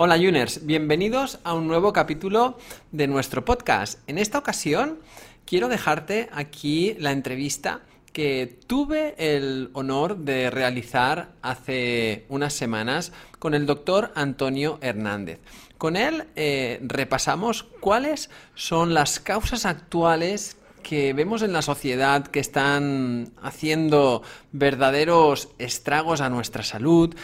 Hola 0.00 0.16
Juners, 0.16 0.64
bienvenidos 0.64 1.40
a 1.42 1.54
un 1.54 1.66
nuevo 1.66 1.92
capítulo 1.92 2.56
de 2.92 3.08
nuestro 3.08 3.44
podcast. 3.44 3.98
En 4.08 4.18
esta 4.18 4.38
ocasión 4.38 5.00
quiero 5.44 5.66
dejarte 5.66 6.28
aquí 6.30 6.94
la 7.00 7.10
entrevista 7.10 7.80
que 8.12 8.60
tuve 8.68 9.16
el 9.18 9.70
honor 9.72 10.18
de 10.18 10.50
realizar 10.50 11.32
hace 11.42 12.26
unas 12.28 12.52
semanas 12.52 13.12
con 13.40 13.54
el 13.54 13.66
doctor 13.66 14.12
Antonio 14.14 14.78
Hernández. 14.82 15.40
Con 15.78 15.96
él 15.96 16.28
eh, 16.36 16.78
repasamos 16.82 17.64
cuáles 17.80 18.30
son 18.54 18.94
las 18.94 19.18
causas 19.18 19.66
actuales 19.66 20.58
que 20.84 21.12
vemos 21.12 21.42
en 21.42 21.52
la 21.52 21.62
sociedad 21.62 22.24
que 22.24 22.38
están 22.38 23.32
haciendo 23.42 24.22
verdaderos 24.52 25.48
estragos 25.58 26.20
a 26.20 26.30
nuestra 26.30 26.62
salud 26.62 27.16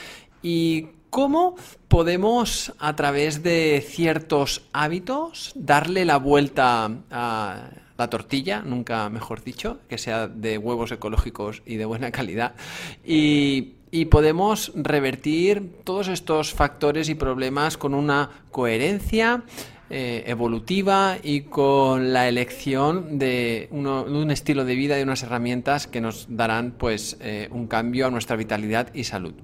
y 0.42 0.88
¿Cómo 1.14 1.54
podemos, 1.86 2.72
a 2.80 2.96
través 2.96 3.44
de 3.44 3.86
ciertos 3.86 4.62
hábitos, 4.72 5.52
darle 5.54 6.04
la 6.04 6.16
vuelta 6.16 6.90
a 7.08 7.70
la 7.96 8.10
tortilla, 8.10 8.62
nunca 8.62 9.08
mejor 9.10 9.44
dicho, 9.44 9.78
que 9.88 9.96
sea 9.96 10.26
de 10.26 10.58
huevos 10.58 10.90
ecológicos 10.90 11.62
y 11.66 11.76
de 11.76 11.84
buena 11.84 12.10
calidad, 12.10 12.56
y, 13.04 13.74
podemos 14.10 14.72
revertir 14.74 15.84
todos 15.84 16.08
estos 16.08 16.52
factores 16.52 17.08
y 17.08 17.14
problemas 17.14 17.76
con 17.76 17.94
una 17.94 18.30
coherencia 18.50 19.44
eh, 19.90 20.24
evolutiva 20.26 21.18
y 21.22 21.42
con 21.42 22.12
la 22.12 22.28
elección 22.28 23.20
de, 23.20 23.68
un 23.70 24.32
estilo 24.32 24.64
de 24.64 24.74
vida 24.74 24.98
y 24.98 25.04
unas 25.04 25.22
herramientas 25.22 25.86
que 25.86 26.00
nos 26.00 26.26
darán 26.28 26.72
pues 26.72 27.16
eh, 27.20 27.48
un 27.52 27.68
cambio 27.68 28.08
a 28.08 28.10
nuestra 28.10 28.34
vitalidad 28.34 28.92
y 28.92 29.04
salud. 29.04 29.34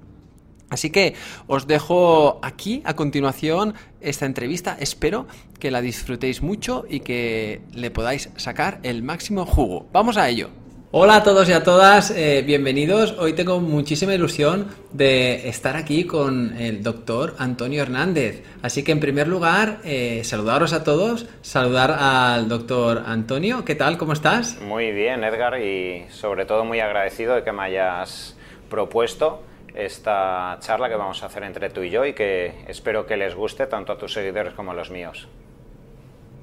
Así 0.70 0.90
que 0.90 1.14
os 1.46 1.66
dejo 1.66 2.38
aquí 2.42 2.80
a 2.84 2.94
continuación 2.94 3.74
esta 4.00 4.24
entrevista. 4.24 4.76
Espero 4.80 5.26
que 5.58 5.70
la 5.70 5.82
disfrutéis 5.82 6.42
mucho 6.42 6.84
y 6.88 7.00
que 7.00 7.60
le 7.74 7.90
podáis 7.90 8.30
sacar 8.36 8.78
el 8.82 9.02
máximo 9.02 9.44
jugo. 9.44 9.86
Vamos 9.92 10.16
a 10.16 10.28
ello. 10.28 10.50
Hola 10.92 11.16
a 11.16 11.22
todos 11.22 11.48
y 11.48 11.52
a 11.52 11.62
todas, 11.62 12.10
eh, 12.10 12.42
bienvenidos. 12.44 13.14
Hoy 13.16 13.34
tengo 13.34 13.60
muchísima 13.60 14.12
ilusión 14.12 14.66
de 14.92 15.48
estar 15.48 15.76
aquí 15.76 16.02
con 16.02 16.56
el 16.58 16.82
doctor 16.82 17.36
Antonio 17.38 17.82
Hernández. 17.82 18.42
Así 18.60 18.82
que 18.82 18.90
en 18.90 18.98
primer 18.98 19.28
lugar, 19.28 19.78
eh, 19.84 20.22
saludaros 20.24 20.72
a 20.72 20.82
todos, 20.82 21.26
saludar 21.42 21.92
al 21.92 22.48
doctor 22.48 23.04
Antonio. 23.06 23.64
¿Qué 23.64 23.76
tal? 23.76 23.98
¿Cómo 23.98 24.14
estás? 24.14 24.60
Muy 24.62 24.90
bien, 24.90 25.22
Edgar, 25.22 25.60
y 25.60 26.06
sobre 26.10 26.44
todo 26.44 26.64
muy 26.64 26.80
agradecido 26.80 27.36
de 27.36 27.44
que 27.44 27.52
me 27.52 27.62
hayas 27.62 28.36
propuesto 28.68 29.44
esta 29.74 30.58
charla 30.60 30.88
que 30.88 30.96
vamos 30.96 31.22
a 31.22 31.26
hacer 31.26 31.42
entre 31.42 31.70
tú 31.70 31.82
y 31.82 31.90
yo 31.90 32.04
y 32.04 32.12
que 32.12 32.64
espero 32.68 33.06
que 33.06 33.16
les 33.16 33.34
guste 33.34 33.66
tanto 33.66 33.92
a 33.92 33.98
tus 33.98 34.12
seguidores 34.12 34.54
como 34.54 34.72
a 34.72 34.74
los 34.74 34.90
míos. 34.90 35.28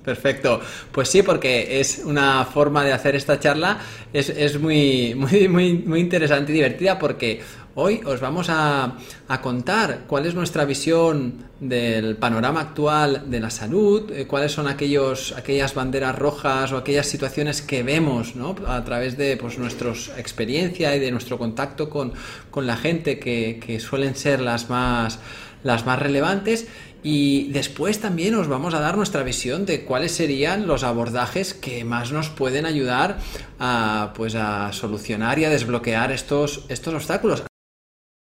Perfecto. 0.07 0.61
Pues 0.89 1.09
sí, 1.09 1.21
porque 1.21 1.81
es 1.81 1.99
una 1.99 2.45
forma 2.45 2.85
de 2.85 2.93
hacer 2.93 3.17
esta 3.17 3.41
charla, 3.41 3.77
es, 4.13 4.29
es 4.29 4.57
muy, 4.57 5.13
muy, 5.17 5.49
muy, 5.49 5.73
muy 5.73 5.99
interesante 5.99 6.53
y 6.53 6.55
divertida 6.55 6.97
porque 6.97 7.41
Hoy 7.79 8.01
os 8.07 8.19
vamos 8.19 8.47
a, 8.49 8.97
contar 9.43 10.05
cuál 10.07 10.25
es 10.25 10.33
nuestra 10.33 10.65
visión 10.65 11.45
del 11.59 12.15
panorama 12.15 12.59
actual 12.59 13.29
de 13.29 13.39
la 13.39 13.51
salud, 13.51 14.11
eh, 14.11 14.25
cuáles 14.25 14.51
son 14.51 14.67
aquellos, 14.67 15.35
aquellas 15.37 15.75
banderas 15.75 16.17
rojas 16.17 16.71
o 16.71 16.77
aquellas 16.77 17.05
situaciones 17.05 17.61
que 17.61 17.83
vemos 17.83 18.33
a 18.65 18.83
través 18.83 19.15
de 19.15 19.37
pues, 19.37 19.59
nuestra 19.59 19.91
experiencia 20.17 20.95
y 20.95 20.99
de 20.99 21.11
nuestro 21.11 21.37
contacto 21.37 21.87
con, 21.87 22.13
la 22.55 22.77
gente 22.77 23.19
que, 23.19 23.79
suelen 23.79 24.15
ser 24.15 24.41
las 24.41 24.71
más, 24.71 25.19
las 25.61 25.85
más 25.85 25.99
relevantes. 25.99 26.65
Y 27.03 27.49
después 27.51 27.99
también 27.99 28.33
os 28.33 28.47
vamos 28.47 28.73
a 28.73 28.79
dar 28.79 28.97
nuestra 28.97 29.21
visión 29.21 29.67
de 29.67 29.85
cuáles 29.85 30.13
serían 30.13 30.65
los 30.65 30.83
abordajes 30.83 31.53
que 31.53 31.83
más 31.83 32.11
nos 32.11 32.29
pueden 32.29 32.65
ayudar 32.65 33.19
a, 33.59 34.13
pues, 34.15 34.33
a 34.33 34.73
solucionar 34.73 35.37
y 35.37 35.45
a 35.45 35.51
desbloquear 35.51 36.11
estos, 36.11 36.65
estos 36.69 36.95
obstáculos 36.95 37.46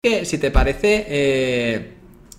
que 0.02 0.24
si 0.24 0.38
te 0.38 0.50
parece, 0.50 1.04
eh, 1.08 1.92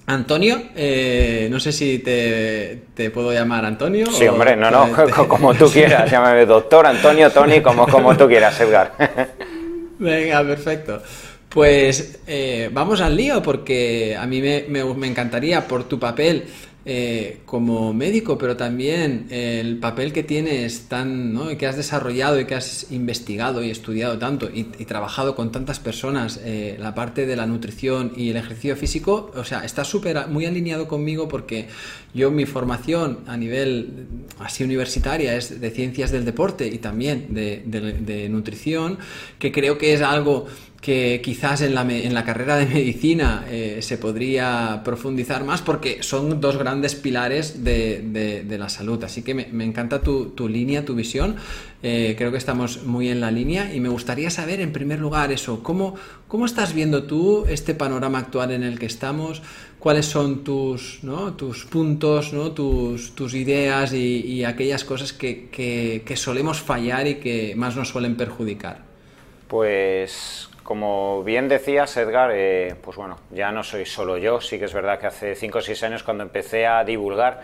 Antonio, 0.07 0.63
eh, 0.75 1.47
no 1.51 1.59
sé 1.59 1.71
si 1.71 1.99
te, 1.99 3.11
puedo 3.13 3.31
llamar 3.31 3.65
Antonio. 3.65 4.07
Sí, 4.07 4.27
hombre, 4.27 4.55
no, 4.55 4.71
no, 4.71 4.89
como 5.27 5.53
tú 5.53 5.69
quieras, 5.69 6.09
llámame 6.09 6.47
doctor, 6.47 6.87
Antonio, 6.87 7.29
Tony, 7.29 7.61
como, 7.61 7.87
como 7.87 8.17
tú 8.17 8.27
quieras, 8.27 8.59
Edgar. 8.59 8.93
Venga, 9.99 10.43
perfecto. 10.43 11.03
Pues 11.49 12.21
eh, 12.25 12.71
vamos 12.73 12.99
al 12.99 13.15
lío, 13.15 13.43
porque 13.43 14.17
a 14.19 14.25
mí 14.25 14.41
me, 14.41 14.83
me 14.95 15.07
encantaría, 15.07 15.67
por 15.67 15.83
tu 15.83 15.99
papel, 15.99 16.45
eh, 16.83 17.41
como 17.45 17.93
médico, 17.93 18.39
pero 18.39 18.57
también 18.57 19.27
el 19.29 19.77
papel 19.77 20.11
que 20.11 20.23
tienes 20.23 20.87
tan, 20.87 21.37
que 21.57 21.67
has 21.67 21.77
desarrollado 21.77 22.39
y 22.39 22.45
que 22.45 22.55
has 22.55 22.91
investigado 22.91 23.63
y 23.63 23.69
estudiado 23.69 24.17
tanto 24.17 24.49
y, 24.51 24.63
trabajado 24.63 25.35
con 25.35 25.51
tantas 25.51 25.79
personas, 25.79 26.39
eh, 26.43 26.77
la 26.79 26.95
parte 26.95 27.27
de 27.27 27.35
la 27.35 27.45
nutrición 27.45 28.13
y 28.15 28.31
el 28.31 28.37
ejercicio 28.37 28.75
físico, 28.75 29.31
o 29.35 29.43
sea, 29.43 29.63
está 29.63 29.83
súper 29.83 30.27
muy 30.27 30.47
alineado 30.47 30.87
conmigo 30.87 31.27
porque 31.27 31.67
yo 32.15 32.31
mi 32.31 32.45
formación 32.45 33.19
a 33.27 33.37
nivel 33.37 34.07
así 34.39 34.63
universitaria 34.63 35.35
es 35.35 35.61
de 35.61 35.69
ciencias 35.69 36.11
del 36.11 36.25
deporte 36.25 36.67
y 36.67 36.79
también 36.79 37.27
de 37.31 38.27
nutrición, 38.29 38.97
que 39.37 39.51
creo 39.51 39.77
que 39.77 39.93
es 39.93 40.01
algo 40.01 40.47
que 40.81 41.21
quizás 41.23 41.61
en 41.61 41.75
la, 41.75 41.83
en 41.83 42.13
la 42.15 42.25
carrera 42.25 42.57
de 42.57 42.65
medicina 42.65 43.45
eh, 43.47 43.77
se 43.81 43.99
podría 43.99 44.81
profundizar 44.83 45.43
más 45.43 45.61
porque 45.61 46.01
son 46.01 46.41
dos 46.41 46.57
grandes 46.57 46.95
pilares 46.95 47.63
de, 47.63 48.43
de, 48.47 48.57
la 48.57 48.67
salud. 48.67 49.01
Así 49.03 49.21
que 49.21 49.35
me, 49.35 49.63
encanta 49.63 50.01
tu, 50.01 50.29
tu, 50.29 50.49
línea, 50.49 50.83
tu 50.83 50.95
visión. 50.95 51.35
Eh, 51.83 52.15
creo 52.17 52.31
que 52.31 52.37
estamos 52.37 52.83
muy 52.83 53.09
en 53.09 53.21
la 53.21 53.29
línea 53.29 53.73
y 53.73 53.79
me 53.79 53.89
gustaría 53.89 54.31
saber 54.31 54.59
en 54.59 54.73
primer 54.73 54.99
lugar 54.99 55.31
eso, 55.31 55.61
¿cómo, 55.61 55.95
cómo 56.27 56.45
estás 56.45 56.73
viendo 56.73 57.03
tú 57.03 57.45
este 57.47 57.75
panorama 57.75 58.17
actual 58.17 58.51
en 58.51 58.63
el 58.63 58.79
que 58.79 58.87
estamos? 58.87 59.43
¿Cuáles 59.77 60.07
son 60.07 60.43
tus, 60.43 60.99
¿no? 61.03 61.33
tus 61.33 61.65
puntos, 61.65 62.33
¿no? 62.33 62.51
tus, 62.51 63.13
tus 63.13 63.33
ideas 63.35 63.93
y, 63.93 64.43
aquellas 64.43 64.83
cosas 64.83 65.13
que, 65.13 65.49
que, 65.49 66.03
que 66.05 66.15
solemos 66.17 66.59
fallar 66.59 67.07
y 67.07 67.15
que 67.15 67.53
más 67.55 67.75
nos 67.75 67.89
suelen 67.89 68.15
perjudicar? 68.15 68.83
Pues 69.47 70.50
como 70.63 71.23
bien 71.23 71.47
decías, 71.47 71.95
Edgar, 71.97 72.31
eh, 72.33 72.75
pues 72.83 72.97
bueno, 72.97 73.17
ya 73.31 73.51
no 73.51 73.63
soy 73.63 73.85
solo 73.85 74.17
yo, 74.17 74.41
sí 74.41 74.59
que 74.59 74.65
es 74.65 74.73
verdad 74.73 74.99
que 74.99 75.07
hace 75.07 75.35
5 75.35 75.57
o 75.57 75.61
6 75.61 75.83
años 75.83 76.03
cuando 76.03 76.23
empecé 76.23 76.67
a 76.67 76.83
divulgar 76.83 77.41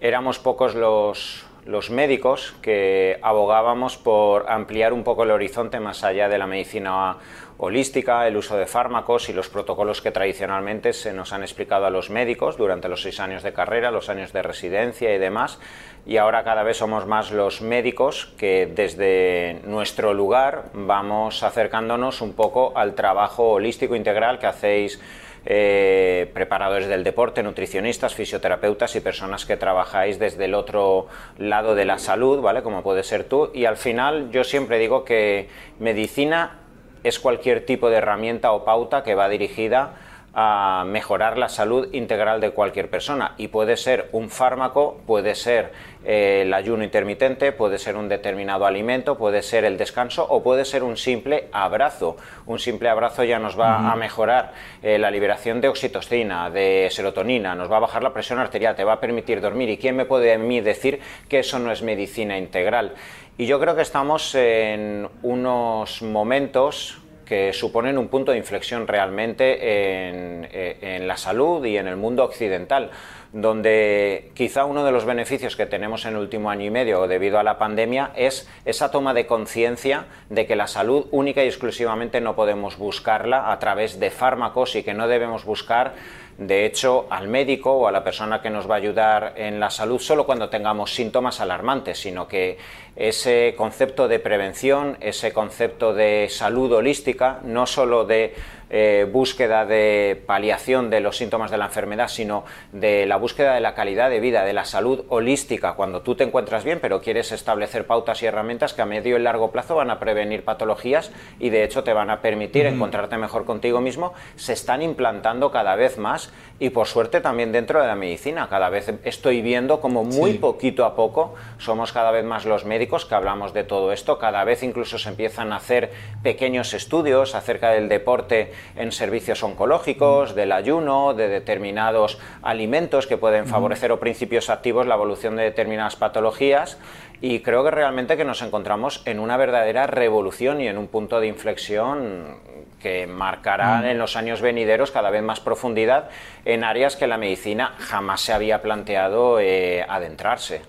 éramos 0.00 0.38
pocos 0.38 0.74
los, 0.74 1.46
los 1.66 1.90
médicos 1.90 2.54
que 2.62 3.18
abogábamos 3.22 3.96
por 3.96 4.50
ampliar 4.50 4.92
un 4.92 5.04
poco 5.04 5.22
el 5.24 5.30
horizonte 5.30 5.80
más 5.80 6.04
allá 6.04 6.28
de 6.28 6.38
la 6.38 6.46
medicina 6.46 7.16
holística, 7.64 8.26
el 8.28 8.36
uso 8.36 8.56
de 8.56 8.66
fármacos 8.66 9.28
y 9.28 9.32
los 9.32 9.48
protocolos 9.48 10.00
que 10.00 10.10
tradicionalmente 10.10 10.92
se 10.92 11.12
nos 11.12 11.32
han 11.32 11.42
explicado 11.42 11.86
a 11.86 11.90
los 11.90 12.10
médicos 12.10 12.56
durante 12.56 12.88
los 12.88 13.02
seis 13.02 13.20
años 13.20 13.42
de 13.42 13.52
carrera, 13.52 13.90
los 13.90 14.08
años 14.08 14.32
de 14.32 14.42
residencia 14.42 15.14
y 15.14 15.18
demás. 15.18 15.58
Y 16.06 16.18
ahora 16.18 16.44
cada 16.44 16.62
vez 16.62 16.76
somos 16.76 17.06
más 17.06 17.32
los 17.32 17.62
médicos 17.62 18.32
que 18.38 18.70
desde 18.72 19.60
nuestro 19.64 20.14
lugar 20.14 20.66
vamos 20.74 21.42
acercándonos 21.42 22.20
un 22.20 22.34
poco 22.34 22.72
al 22.76 22.94
trabajo 22.94 23.52
holístico 23.52 23.96
integral 23.96 24.38
que 24.38 24.46
hacéis 24.46 25.00
eh, 25.46 26.30
preparadores 26.32 26.88
del 26.88 27.04
deporte, 27.04 27.42
nutricionistas, 27.42 28.14
fisioterapeutas 28.14 28.96
y 28.96 29.00
personas 29.00 29.44
que 29.44 29.58
trabajáis 29.58 30.18
desde 30.18 30.46
el 30.46 30.54
otro 30.54 31.06
lado 31.36 31.74
de 31.74 31.84
la 31.84 31.98
salud, 31.98 32.40
¿vale? 32.40 32.62
Como 32.62 32.82
puede 32.82 33.02
ser 33.02 33.24
tú. 33.24 33.50
Y 33.52 33.66
al 33.66 33.76
final 33.76 34.30
yo 34.30 34.42
siempre 34.42 34.78
digo 34.78 35.04
que 35.04 35.48
medicina 35.78 36.60
es 37.04 37.20
cualquier 37.20 37.64
tipo 37.64 37.90
de 37.90 37.98
herramienta 37.98 38.50
o 38.52 38.64
pauta 38.64 39.04
que 39.04 39.14
va 39.14 39.28
dirigida 39.28 39.94
a 40.34 40.84
mejorar 40.86 41.38
la 41.38 41.48
salud 41.48 41.88
integral 41.92 42.40
de 42.40 42.50
cualquier 42.50 42.90
persona 42.90 43.34
y 43.38 43.48
puede 43.48 43.76
ser 43.76 44.08
un 44.10 44.30
fármaco, 44.30 45.00
puede 45.06 45.36
ser 45.36 45.70
eh, 46.04 46.42
el 46.42 46.52
ayuno 46.52 46.82
intermitente, 46.82 47.52
puede 47.52 47.78
ser 47.78 47.96
un 47.96 48.08
determinado 48.08 48.66
alimento, 48.66 49.16
puede 49.16 49.42
ser 49.42 49.64
el 49.64 49.78
descanso 49.78 50.26
o 50.28 50.42
puede 50.42 50.64
ser 50.64 50.82
un 50.82 50.96
simple 50.96 51.48
abrazo. 51.52 52.16
Un 52.46 52.58
simple 52.58 52.88
abrazo 52.88 53.22
ya 53.22 53.38
nos 53.38 53.58
va 53.58 53.92
a 53.92 53.94
mejorar 53.94 54.52
eh, 54.82 54.98
la 54.98 55.10
liberación 55.10 55.60
de 55.60 55.68
oxitocina, 55.68 56.50
de 56.50 56.88
serotonina, 56.90 57.54
nos 57.54 57.70
va 57.70 57.76
a 57.76 57.80
bajar 57.80 58.02
la 58.02 58.12
presión 58.12 58.40
arterial, 58.40 58.74
te 58.74 58.82
va 58.82 58.94
a 58.94 59.00
permitir 59.00 59.40
dormir. 59.40 59.68
¿Y 59.70 59.78
quién 59.78 59.94
me 59.94 60.04
puede 60.04 60.34
a 60.34 60.38
mí 60.38 60.60
decir 60.60 61.00
que 61.28 61.38
eso 61.38 61.60
no 61.60 61.70
es 61.70 61.80
medicina 61.80 62.36
integral? 62.36 62.94
Y 63.36 63.46
yo 63.46 63.58
creo 63.58 63.74
que 63.74 63.82
estamos 63.82 64.32
en 64.36 65.08
unos 65.22 66.02
momentos 66.02 66.98
que 67.24 67.52
suponen 67.52 67.98
un 67.98 68.06
punto 68.06 68.30
de 68.30 68.38
inflexión 68.38 68.86
realmente 68.86 69.58
eh, 69.60 70.78
en, 70.80 71.08
la 71.08 71.16
salud 71.16 71.64
y 71.64 71.76
en 71.76 71.88
el 71.88 71.96
mundo 71.96 72.22
occidental, 72.22 72.90
donde 73.32 74.30
quizá 74.34 74.66
uno 74.66 74.84
de 74.84 74.92
los 74.92 75.04
beneficios 75.04 75.56
que 75.56 75.66
tenemos 75.66 76.04
en 76.04 76.12
el 76.12 76.20
último 76.20 76.48
año 76.48 76.66
y 76.66 76.70
medio 76.70 77.08
debido 77.08 77.40
a 77.40 77.42
la 77.42 77.58
pandemia 77.58 78.12
es 78.14 78.48
esa 78.64 78.92
toma 78.92 79.14
de 79.14 79.26
conciencia 79.26 80.04
de 80.30 80.46
que 80.46 80.54
la 80.54 80.68
salud 80.68 81.06
única 81.10 81.42
y 81.42 81.48
exclusivamente 81.48 82.20
no 82.20 82.36
podemos 82.36 82.78
buscarla 82.78 83.50
a 83.50 83.58
través 83.58 83.98
de 83.98 84.10
fármacos 84.10 84.76
y 84.76 84.84
que 84.84 84.94
no 84.94 85.08
debemos 85.08 85.44
buscar 85.44 85.94
de 86.38 86.66
hecho, 86.66 87.06
al 87.10 87.28
médico 87.28 87.72
o 87.72 87.86
a 87.86 87.92
la 87.92 88.02
persona 88.02 88.42
que 88.42 88.50
nos 88.50 88.68
va 88.68 88.74
a 88.74 88.78
ayudar 88.78 89.34
en 89.36 89.60
la 89.60 89.70
salud 89.70 90.00
solo 90.00 90.26
cuando 90.26 90.48
tengamos 90.48 90.92
síntomas 90.92 91.40
alarmantes, 91.40 91.98
sino 91.98 92.26
que 92.26 92.58
ese 92.96 93.54
concepto 93.56 94.08
de 94.08 94.18
prevención, 94.18 94.96
ese 95.00 95.32
concepto 95.32 95.94
de 95.94 96.28
salud 96.30 96.72
holística, 96.72 97.40
no 97.44 97.66
solo 97.66 98.04
de 98.04 98.34
eh, 98.70 99.06
búsqueda 99.10 99.66
de 99.66 100.20
paliación 100.26 100.90
de 100.90 101.00
los 101.00 101.16
síntomas 101.16 101.50
de 101.50 101.58
la 101.58 101.66
enfermedad, 101.66 102.08
sino 102.08 102.44
de 102.72 103.06
la 103.06 103.16
búsqueda 103.16 103.54
de 103.54 103.60
la 103.60 103.74
calidad 103.74 104.10
de 104.10 104.20
vida, 104.20 104.44
de 104.44 104.52
la 104.52 104.64
salud 104.64 105.04
holística, 105.08 105.74
cuando 105.74 106.02
tú 106.02 106.14
te 106.14 106.24
encuentras 106.24 106.64
bien, 106.64 106.80
pero 106.80 107.00
quieres 107.00 107.30
establecer 107.30 107.86
pautas 107.86 108.22
y 108.22 108.26
herramientas 108.26 108.72
que 108.72 108.82
a 108.82 108.86
medio 108.86 109.16
y 109.16 109.22
largo 109.22 109.52
plazo 109.52 109.76
van 109.76 109.90
a 109.90 110.00
prevenir 110.00 110.44
patologías 110.44 111.12
y 111.38 111.50
de 111.50 111.62
hecho 111.62 111.84
te 111.84 111.92
van 111.92 112.10
a 112.10 112.20
permitir 112.20 112.66
encontrarte 112.66 113.18
mejor 113.18 113.44
contigo 113.44 113.80
mismo, 113.80 114.14
se 114.36 114.54
están 114.54 114.82
implantando 114.82 115.50
cada 115.52 115.76
vez 115.76 115.98
más 115.98 116.23
y 116.58 116.70
por 116.70 116.86
suerte 116.86 117.20
también 117.20 117.52
dentro 117.52 117.80
de 117.80 117.86
la 117.86 117.96
medicina. 117.96 118.48
Cada 118.48 118.70
vez 118.70 118.92
estoy 119.04 119.42
viendo 119.42 119.80
como 119.80 120.04
muy 120.04 120.34
poquito 120.34 120.84
a 120.84 120.94
poco 120.94 121.34
somos 121.58 121.92
cada 121.92 122.10
vez 122.10 122.24
más 122.24 122.44
los 122.44 122.64
médicos 122.64 123.04
que 123.04 123.14
hablamos 123.14 123.52
de 123.52 123.64
todo 123.64 123.92
esto, 123.92 124.18
cada 124.18 124.44
vez 124.44 124.62
incluso 124.62 124.98
se 124.98 125.08
empiezan 125.08 125.52
a 125.52 125.56
hacer 125.56 125.90
pequeños 126.22 126.74
estudios 126.74 127.34
acerca 127.34 127.70
del 127.70 127.88
deporte 127.88 128.52
en 128.76 128.92
servicios 128.92 129.42
oncológicos, 129.42 130.34
del 130.34 130.52
ayuno, 130.52 131.14
de 131.14 131.28
determinados 131.28 132.18
alimentos 132.42 133.06
que 133.06 133.16
pueden 133.16 133.46
favorecer 133.46 133.92
o 133.92 134.00
principios 134.00 134.50
activos 134.50 134.86
la 134.86 134.94
evolución 134.94 135.36
de 135.36 135.44
determinadas 135.44 135.96
patologías. 135.96 136.78
Y 137.20 137.40
creo 137.40 137.64
que 137.64 137.70
realmente 137.70 138.16
que 138.16 138.24
nos 138.24 138.42
encontramos 138.42 139.02
en 139.06 139.18
una 139.18 139.36
verdadera 139.36 139.86
revolución 139.86 140.60
y 140.60 140.68
en 140.68 140.76
un 140.76 140.88
punto 140.88 141.20
de 141.20 141.28
inflexión 141.28 142.38
que 142.84 143.06
marcará 143.06 143.90
en 143.90 143.96
los 143.96 144.14
años 144.14 144.42
venideros 144.42 144.90
cada 144.90 145.08
vez 145.08 145.22
más 145.22 145.40
profundidad 145.40 146.10
en 146.44 146.64
áreas 146.64 146.96
que 146.96 147.06
la 147.06 147.16
medicina 147.16 147.76
jamás 147.78 148.20
se 148.20 148.34
había 148.34 148.60
planteado 148.60 149.40
eh, 149.40 149.82
adentrarse. 149.88 150.60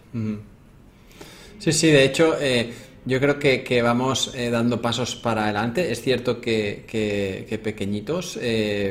Sí, 1.60 1.74
sí, 1.74 1.92
de 1.92 2.06
hecho, 2.06 2.38
eh, 2.40 2.74
yo 3.04 3.20
creo 3.20 3.38
que, 3.38 3.82
vamos 3.82 4.34
eh, 4.34 4.50
dando 4.50 4.82
pasos 4.82 5.18
para 5.18 5.44
adelante. 5.44 5.92
Es 5.92 6.02
cierto 6.02 6.40
que, 6.40 7.60
pequeñitos, 7.62 8.40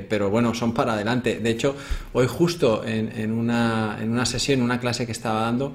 pero 0.07 0.29
bueno, 0.29 0.53
son 0.53 0.75
para 0.75 0.93
adelante. 0.93 1.39
De 1.39 1.49
hecho, 1.49 1.77
hoy 2.13 2.27
justo 2.27 2.85
en, 2.85 3.11
en, 3.19 3.33
una, 3.33 3.97
en 4.03 4.11
una 4.11 4.27
sesión, 4.27 4.59
en 4.59 4.67
una 4.67 4.81
clase 4.81 5.07
que 5.07 5.13
estaba 5.13 5.41
dando, 5.41 5.75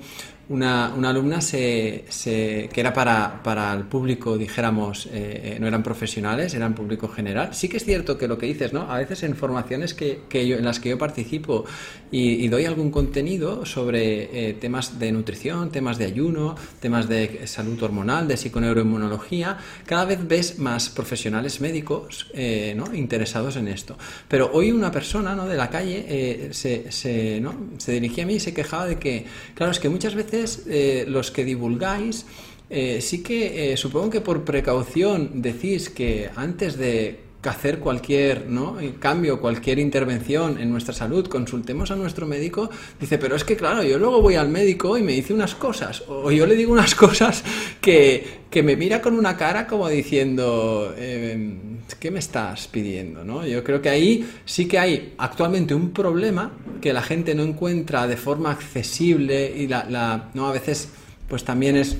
una, 0.50 0.94
una 0.96 1.10
alumna 1.10 1.40
que 1.40 2.69
era 2.75 2.94
para, 2.94 3.42
para, 3.44 3.72
el 3.74 3.84
público, 3.84 4.38
dijéramos, 4.38 5.07
eh, 5.12 5.57
no 5.60 5.68
eran 5.68 5.84
profesionales, 5.84 6.54
eran 6.56 6.74
público 6.74 7.07
general. 7.07 7.54
Sí 7.54 7.69
que 7.69 7.78
es 7.78 7.86
cierto 7.86 8.18
que 8.18 8.28
lo 8.28 8.38
que 8.38 8.48
dices, 8.48 8.74
¿no? 8.74 8.92
A 8.92 8.98
veces 8.98 9.24
en 9.24 9.36
formaciones 9.36 9.94
que, 9.94 10.22
que 10.28 10.48
yo, 10.48 10.57
en 10.57 10.66
las 10.66 10.80
que 10.80 10.90
yo 10.90 10.98
participo 10.98 11.66
y, 12.12 12.48
doy 12.48 12.66
algún 12.66 12.90
contenido 12.90 13.63
sobre 13.63 14.50
eh, 14.50 14.54
temas 14.54 14.98
de 14.98 15.12
nutrición, 15.12 15.69
temas 15.69 16.00
de 16.00 16.06
ayuno, 16.06 16.56
temas 16.80 17.07
de 17.07 17.45
salud 17.45 17.81
hormonal, 17.84 18.28
de 18.28 18.38
psiconeuroinmunología, 18.38 19.57
cada 19.86 20.06
vez 20.06 20.28
ves 20.28 20.57
más 20.57 20.90
profesionales 20.90 21.62
médicos 21.62 22.31
eh, 22.34 22.74
¿no? 22.75 22.92
interesados 22.95 23.56
en 23.56 23.68
esto. 23.68 23.95
Pero 24.28 24.50
hoy 24.52 24.72
una 24.72 24.92
persona 24.92 25.36
¿no? 25.36 25.45
de 25.45 25.56
la 25.56 25.69
calle 25.69 26.50
se, 26.54 26.92
se, 26.92 27.40
¿no? 27.40 27.54
se 27.78 27.92
dirigía 27.92 28.24
a 28.24 28.28
mí 28.28 28.34
y 28.36 28.40
se 28.40 28.52
quejaba 28.52 28.88
de 28.88 28.98
que, 28.98 29.25
claro, 29.54 29.72
es 29.72 29.80
que 29.80 29.90
muchas 29.90 30.16
veces 30.16 30.38
eh, 30.68 31.06
los 31.07 31.31
que 31.31 31.44
divulgáis, 31.44 32.25
eh, 32.69 33.01
sí 33.01 33.24
que 33.24 33.74
eh, 33.74 33.77
supongo 33.77 34.12
que 34.12 34.21
por 34.21 34.45
precaución 34.45 35.41
decís 35.41 35.89
que 35.89 36.30
antes 36.36 36.77
de 36.77 37.29
hacer 37.44 37.80
cualquier 37.80 38.47
¿no? 38.50 38.77
cambio, 39.00 39.39
cualquier 39.39 39.80
intervención 39.80 40.59
en 40.59 40.69
nuestra 40.69 40.94
salud, 40.94 41.27
consultemos 41.27 41.89
a 41.89 41.95
nuestro 41.95 42.27
médico, 42.27 42.69
dice, 43.00 43.18
pero 43.18 43.36
es 43.36 43.45
que 43.45 43.56
claro, 43.56 43.81
yo 43.83 43.97
luego 43.97 44.21
voy 44.21 44.36
al 44.36 44.50
médico 44.50 44.97
y 44.97 45.03
me 45.03 45.13
dice 45.13 45.33
unas 45.33 45.56
cosas, 45.56 46.03
o 46.07 46.31
yo 46.31 46.45
le 46.45 46.56
digo 46.56 46.74
unas 46.74 46.95
cosas 46.95 47.44
que, 47.80 48.41
que 48.50 48.62
me 48.62 48.75
mira 48.75 49.01
con 49.01 49.18
una 49.18 49.38
cara 49.38 49.68
como 49.68 49.88
diciendo, 49.88 50.94
¿qué 50.97 52.12
me 52.12 52.19
estás 52.19 52.68
pidiendo? 52.68 53.24
¿no? 53.24 53.45
Yo 53.45 53.63
creo 53.63 53.81
que 53.81 53.89
ahí 53.89 54.30
sí 54.44 54.68
que 54.68 54.77
hay 54.77 55.13
actualmente 55.18 55.74
un 55.74 55.92
problema 55.92 56.51
que 56.81 56.92
la 56.92 57.01
gente 57.01 57.35
no 57.35 57.44
encuentra 57.44 58.06
de 58.07 58.18
forma 58.18 58.51
accesible 58.51 59.53
y 59.56 59.68
la, 59.68 59.85
la 59.89 60.30
¿no? 60.33 60.47
a 60.47 60.51
veces 60.51 60.89
pues 61.30 61.44
también 61.44 61.77
es 61.77 61.95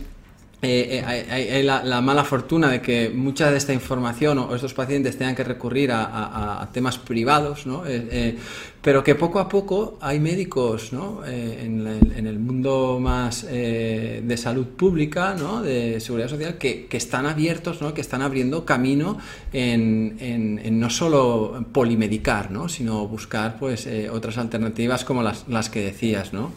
eh, 0.62 1.02
eh, 1.08 1.54
hay, 1.56 1.64
la, 1.64 2.02
mala 2.02 2.26
fortuna 2.26 2.70
de 2.70 2.82
que 2.82 3.10
mucha 3.10 3.50
de 3.50 3.58
esta 3.58 3.72
información 3.72 4.40
o 4.40 4.54
estos 4.54 4.74
pacientes 4.74 5.18
tengan 5.18 5.34
que 5.34 5.46
recurrir 5.46 5.90
a, 5.94 6.68
temas 6.74 6.98
privados, 6.98 7.66
¿no? 7.66 7.84
Eh, 7.88 8.38
pero 8.82 9.02
que 9.02 9.16
poco 9.16 9.40
a 9.40 9.48
poco 9.48 9.98
hay 10.02 10.20
médicos 10.20 10.92
¿no? 10.94 11.22
en, 11.26 11.86
el 12.28 12.40
mundo 12.40 12.98
más 13.02 13.46
de 13.46 14.38
salud 14.38 14.68
pública, 14.68 15.36
¿no? 15.38 15.62
de 15.62 16.00
seguridad 16.00 16.30
social, 16.30 16.58
que, 16.58 16.88
están 16.92 17.26
abiertos, 17.26 17.82
¿no? 17.82 17.94
que 17.94 18.00
están 18.00 18.22
abriendo 18.22 18.64
camino 18.64 19.18
en, 19.52 20.16
en, 20.22 20.80
no 20.80 20.90
solo 20.90 21.66
polimedicar, 21.74 22.52
¿no? 22.52 22.70
sino 22.70 23.06
buscar 23.06 23.58
pues, 23.60 23.88
otras 24.14 24.38
alternativas 24.38 25.04
como 25.04 25.24
las, 25.24 25.46
las 25.50 25.70
que 25.70 25.84
decías. 25.84 26.32
¿no? 26.32 26.52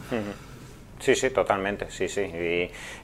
Sí, 1.03 1.17
sí, 1.17 1.31
totalmente, 1.31 1.91
sí, 1.91 2.09
sí. 2.09 2.21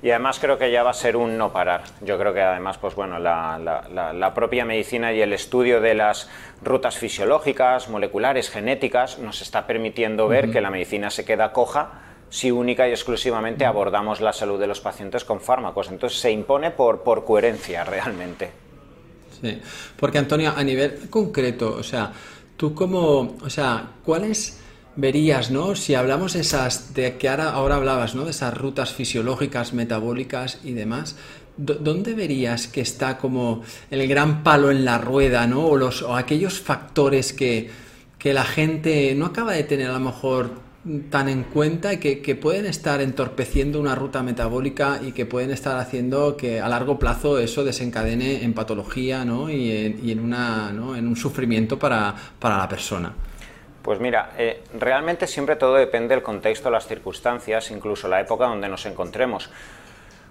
Y, 0.02 0.10
además 0.10 0.38
creo 0.38 0.56
que 0.56 0.70
ya 0.70 0.84
va 0.84 0.90
a 0.90 0.94
ser 0.94 1.16
un 1.16 1.36
no 1.36 1.52
parar. 1.52 1.82
Yo 2.00 2.16
creo 2.16 2.32
que 2.32 2.40
además, 2.40 2.78
pues 2.78 2.94
bueno, 2.94 3.18
la, 3.18 3.58
la, 3.58 4.34
propia 4.34 4.64
medicina 4.64 5.12
y 5.12 5.20
el 5.20 5.32
estudio 5.32 5.80
de 5.80 5.94
las 5.94 6.30
rutas 6.62 6.96
fisiológicas, 6.96 7.88
moleculares, 7.88 8.50
genéticas, 8.50 9.18
nos 9.18 9.42
está 9.42 9.66
permitiendo 9.66 10.28
ver 10.28 10.52
que 10.52 10.60
la 10.60 10.70
medicina 10.70 11.10
se 11.10 11.24
queda 11.24 11.52
coja 11.52 12.02
si 12.30 12.52
única 12.52 12.86
y 12.86 12.92
exclusivamente 12.92 13.64
abordamos 13.64 14.20
la 14.20 14.32
salud 14.32 14.60
de 14.60 14.68
los 14.68 14.80
pacientes 14.80 15.24
con 15.24 15.40
fármacos. 15.40 15.88
Entonces 15.88 16.20
se 16.20 16.30
impone 16.30 16.70
por, 16.70 17.02
por 17.02 17.24
coherencia 17.24 17.82
realmente. 17.82 18.52
Sí, 19.40 19.60
porque 19.96 20.18
Antonio, 20.18 20.52
a 20.56 20.62
nivel 20.62 21.10
concreto, 21.10 21.74
o 21.74 21.82
sea, 21.82 22.12
tú 22.56 22.72
como, 22.74 23.38
o 23.42 23.50
sea, 23.50 23.88
¿cuál 24.04 24.22
es 24.22 24.60
verías, 24.98 25.52
¿no? 25.52 25.76
Si 25.76 25.94
hablamos 25.94 26.34
esas, 26.34 26.92
de 26.92 27.16
que 27.18 27.28
ahora, 27.28 27.50
ahora 27.52 27.76
hablabas, 27.76 28.16
¿no? 28.16 28.24
De 28.24 28.32
esas 28.32 28.52
rutas 28.58 28.92
fisiológicas, 28.92 29.72
metabólicas 29.72 30.58
y 30.64 30.72
demás, 30.72 31.14
¿dónde 31.56 32.14
verías 32.14 32.66
que 32.66 32.80
está 32.80 33.16
como 33.16 33.62
el 33.92 34.08
gran 34.08 34.42
palo 34.42 34.72
en 34.72 34.84
la 34.84 34.98
rueda, 34.98 35.46
¿no? 35.46 35.66
O, 35.66 35.76
los, 35.76 36.02
o 36.02 36.16
aquellos 36.16 36.58
factores 36.58 37.32
que, 37.32 37.70
que 38.18 38.32
la 38.34 38.42
gente 38.44 39.14
no 39.14 39.26
acaba 39.26 39.52
de 39.52 39.62
tener 39.62 39.88
a 39.88 39.92
lo 39.92 40.00
mejor 40.00 40.66
tan 41.10 41.28
en 41.28 41.44
cuenta 41.44 41.92
y 41.92 41.98
que, 41.98 42.20
que, 42.20 42.34
pueden 42.34 42.66
estar 42.66 43.00
entorpeciendo 43.00 43.78
una 43.78 43.94
ruta 43.94 44.24
metabólica 44.24 45.00
y 45.06 45.12
que 45.12 45.26
pueden 45.26 45.52
estar 45.52 45.78
haciendo 45.78 46.36
que 46.36 46.60
a 46.60 46.68
largo 46.68 46.98
plazo 46.98 47.38
eso 47.38 47.62
desencadene 47.62 48.42
en 48.42 48.52
patología 48.52 49.24
¿no? 49.24 49.48
y, 49.50 49.70
en, 49.70 50.00
y 50.02 50.10
en, 50.10 50.20
una, 50.20 50.72
¿no? 50.72 50.96
en 50.96 51.06
un 51.06 51.14
sufrimiento 51.14 51.78
para, 51.78 52.14
para 52.40 52.58
la 52.58 52.68
persona. 52.68 53.12
Pues 53.88 54.00
mira, 54.00 54.32
eh, 54.36 54.64
realmente 54.74 55.26
siempre 55.26 55.56
todo 55.56 55.76
depende 55.76 56.14
del 56.14 56.22
contexto, 56.22 56.70
las 56.70 56.86
circunstancias, 56.86 57.70
incluso 57.70 58.06
la 58.06 58.20
época 58.20 58.44
donde 58.44 58.68
nos 58.68 58.84
encontremos. 58.84 59.48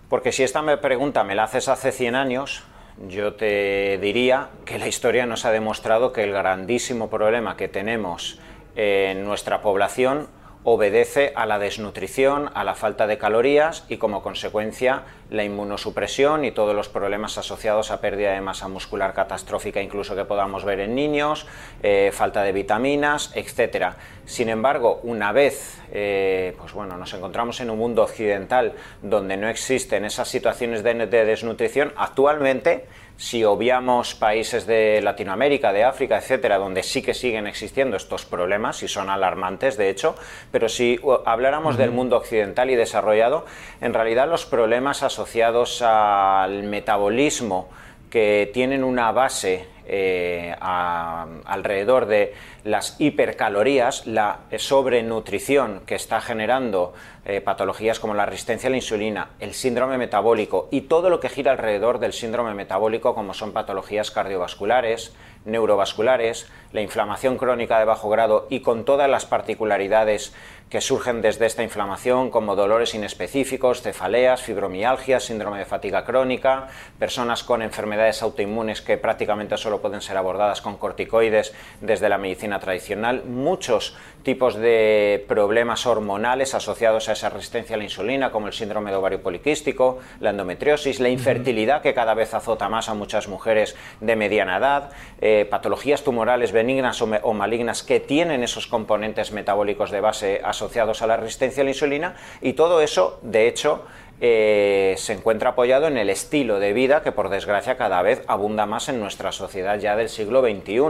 Porque 0.10 0.32
si 0.32 0.44
esta 0.44 0.62
pregunta 0.80 1.24
me 1.24 1.34
la 1.34 1.46
haces 1.46 1.68
hace 1.68 1.92
100 1.92 2.14
años, 2.14 2.62
yo 3.08 3.34
te 3.34 3.98
diría 3.98 4.50
que 4.64 4.78
la 4.78 4.88
historia 4.88 5.26
nos 5.26 5.44
ha 5.44 5.52
demostrado 5.52 6.14
que 6.14 6.24
el 6.24 6.34
grandísimo 6.34 7.10
problema 7.10 7.58
que 7.58 7.68
tenemos 7.68 8.38
en 8.76 9.26
nuestra 9.26 9.64
población 9.64 10.28
obedece 10.70 11.32
a 11.34 11.46
la 11.46 11.60
desnutrición, 11.60 12.52
a 12.54 12.66
la 12.66 12.76
falta 12.76 13.08
de 13.08 13.18
calorías 13.18 13.86
y 13.88 13.96
como 13.96 14.22
consecuencia 14.22 15.04
la 15.30 15.46
inmunosupresión 15.46 16.44
y 16.44 16.52
todos 16.52 16.76
los 16.76 16.90
problemas 16.90 17.38
asociados 17.38 17.90
a 17.90 18.02
pérdida 18.02 18.34
de 18.34 18.42
masa 18.42 18.68
muscular 18.68 19.14
catastrófica 19.14 19.82
incluso 19.82 20.14
que 20.14 20.26
podamos 20.26 20.66
ver 20.66 20.82
en 20.82 20.94
niños, 20.94 21.48
eh, 21.84 22.12
falta 22.14 22.44
de 22.44 22.52
vitaminas, 22.52 23.32
etc. 23.34 23.94
Sin 24.26 24.50
embargo, 24.50 25.00
una 25.04 25.32
vez 25.32 25.82
eh, 25.94 26.54
pues 26.60 26.74
bueno, 26.74 26.98
nos 26.98 27.14
encontramos 27.14 27.62
en 27.62 27.70
un 27.70 27.78
mundo 27.78 28.04
occidental 28.04 28.74
donde 29.02 29.38
no 29.38 29.48
existen 29.48 30.04
esas 30.04 30.28
situaciones 30.28 30.84
de 30.84 31.08
desnutrición, 31.08 31.94
actualmente 31.96 32.88
si 33.18 33.44
obviamos 33.44 34.14
países 34.14 34.68
de 34.68 35.02
Latinoamérica, 35.02 35.74
de 35.74 35.84
África, 35.84 36.18
etcétera, 36.18 36.60
donde 36.60 36.84
sí 36.84 37.02
que 37.02 37.16
siguen 37.16 37.48
existiendo 37.48 37.98
estos 37.98 38.26
problemas 38.26 38.84
y 38.84 38.88
son 38.88 39.10
alarmantes, 39.10 39.76
de 39.76 39.90
hecho, 39.90 40.16
pero 40.52 40.70
si 40.70 41.00
habláramos 41.26 41.78
del 41.78 41.92
mundo 41.92 42.16
occidental 42.16 42.70
y 42.70 42.76
desarrollado, 42.76 43.46
en 43.82 43.94
realidad 43.94 44.30
los 44.30 44.46
problemas 44.46 45.02
asociados 45.02 45.82
al 45.82 46.64
metabolismo 46.64 47.70
que 48.12 48.50
tienen 48.54 48.84
una 48.84 49.12
base 49.12 49.66
eh, 49.88 50.56
alrededor 50.60 52.06
de 52.06 52.34
las 52.68 53.00
hipercalorías, 53.00 54.06
la 54.06 54.40
sobrenutrición 54.58 55.84
que 55.86 55.96
está 55.96 56.20
generando 56.20 56.94
eh, 57.24 57.40
patologías 57.40 58.02
como 58.02 58.14
la 58.14 58.26
resistencia 58.26 58.68
a 58.68 58.72
la 58.72 58.76
insulina, 58.76 59.30
el 59.40 59.54
síndrome 59.54 59.98
metabólico 59.98 60.68
y 60.70 60.82
todo 60.82 61.10
lo 61.10 61.22
que 61.22 61.30
gira 61.30 61.52
alrededor 61.52 62.00
del 62.00 62.12
síndrome 62.12 62.54
metabólico 62.54 63.16
como 63.16 63.34
son 63.34 63.54
patologías 63.54 64.12
cardiovasculares, 64.12 65.14
neurovasculares, 65.46 66.48
la 66.74 66.82
inflamación 66.82 67.38
crónica 67.38 67.80
de 67.80 67.86
bajo 67.86 68.10
grado 68.10 68.48
y 68.50 68.60
con 68.60 68.84
todas 68.84 69.10
las 69.10 69.26
particularidades 69.26 70.34
que 70.70 70.82
surgen 70.82 71.22
desde 71.22 71.46
esta 71.46 71.64
inflamación 71.64 72.30
como 72.30 72.58
dolores 72.58 72.94
inespecíficos, 72.94 73.82
cefaleas, 73.82 74.42
fibromialgias, 74.42 75.24
síndrome 75.24 75.60
de 75.60 75.66
fatiga 75.66 76.04
crónica, 76.04 76.68
personas 77.00 77.44
con 77.44 77.62
enfermedades 77.62 78.22
autoinmunes 78.22 78.82
que 78.82 78.98
prácticamente 78.98 79.56
solo 79.56 79.82
pueden 79.82 80.02
ser 80.02 80.18
abordadas 80.18 80.62
con 80.62 80.78
corticoides 80.78 81.54
desde 81.80 82.10
la 82.10 82.18
medicina 82.18 82.57
tradicional, 82.60 83.24
muchos 83.26 83.96
tipos 84.24 84.56
de 84.56 85.24
problemas 85.28 85.86
hormonales 85.86 86.54
asociados 86.54 87.08
a 87.08 87.14
esa 87.14 87.30
resistencia 87.30 87.76
a 87.76 87.78
la 87.78 87.86
insulina, 87.86 88.30
como 88.30 88.48
el 88.48 88.54
síndrome 88.54 88.92
de 88.92 88.98
ovario 88.98 89.22
poliquístico, 89.22 90.00
la 90.20 90.32
endometriosis, 90.32 91.00
la 91.00 91.08
infertilidad 91.08 91.82
que 91.82 91.94
cada 91.94 92.14
vez 92.14 92.34
azota 92.34 92.68
más 92.68 92.90
a 92.90 92.94
muchas 92.94 93.30
mujeres 93.30 93.78
de 94.02 94.16
mediana 94.18 94.58
edad, 94.58 94.92
eh, 95.22 95.48
patologías 95.50 96.04
tumorales 96.04 96.52
benignas 96.52 97.02
o, 97.02 97.34
malignas 97.34 97.84
que 97.84 98.02
tienen 98.02 98.44
esos 98.44 98.68
componentes 98.68 99.32
metabólicos 99.32 99.92
de 99.92 100.02
base 100.02 100.42
asociados 100.44 101.02
a 101.02 101.08
la 101.08 101.16
resistencia 101.16 101.62
a 101.62 101.64
la 101.64 101.72
insulina 101.72 102.16
y 102.42 102.52
todo 102.52 102.82
eso, 102.82 103.20
de 103.22 103.48
hecho, 103.48 103.86
eh, 104.20 104.96
se 104.98 105.14
encuentra 105.14 105.52
apoyado 105.52 105.88
en 105.88 105.98
el 105.98 106.10
estilo 106.10 106.60
de 106.60 106.74
vida 106.74 107.04
que 107.04 107.12
por 107.12 107.30
desgracia 107.30 107.78
cada 107.78 108.02
vez 108.02 108.24
abunda 108.28 108.66
más 108.66 108.90
en 108.90 109.00
nuestra 109.00 109.32
sociedad 109.32 109.78
ya 109.80 109.96
del 109.96 110.10
siglo 110.10 110.42
XXI, 110.42 110.82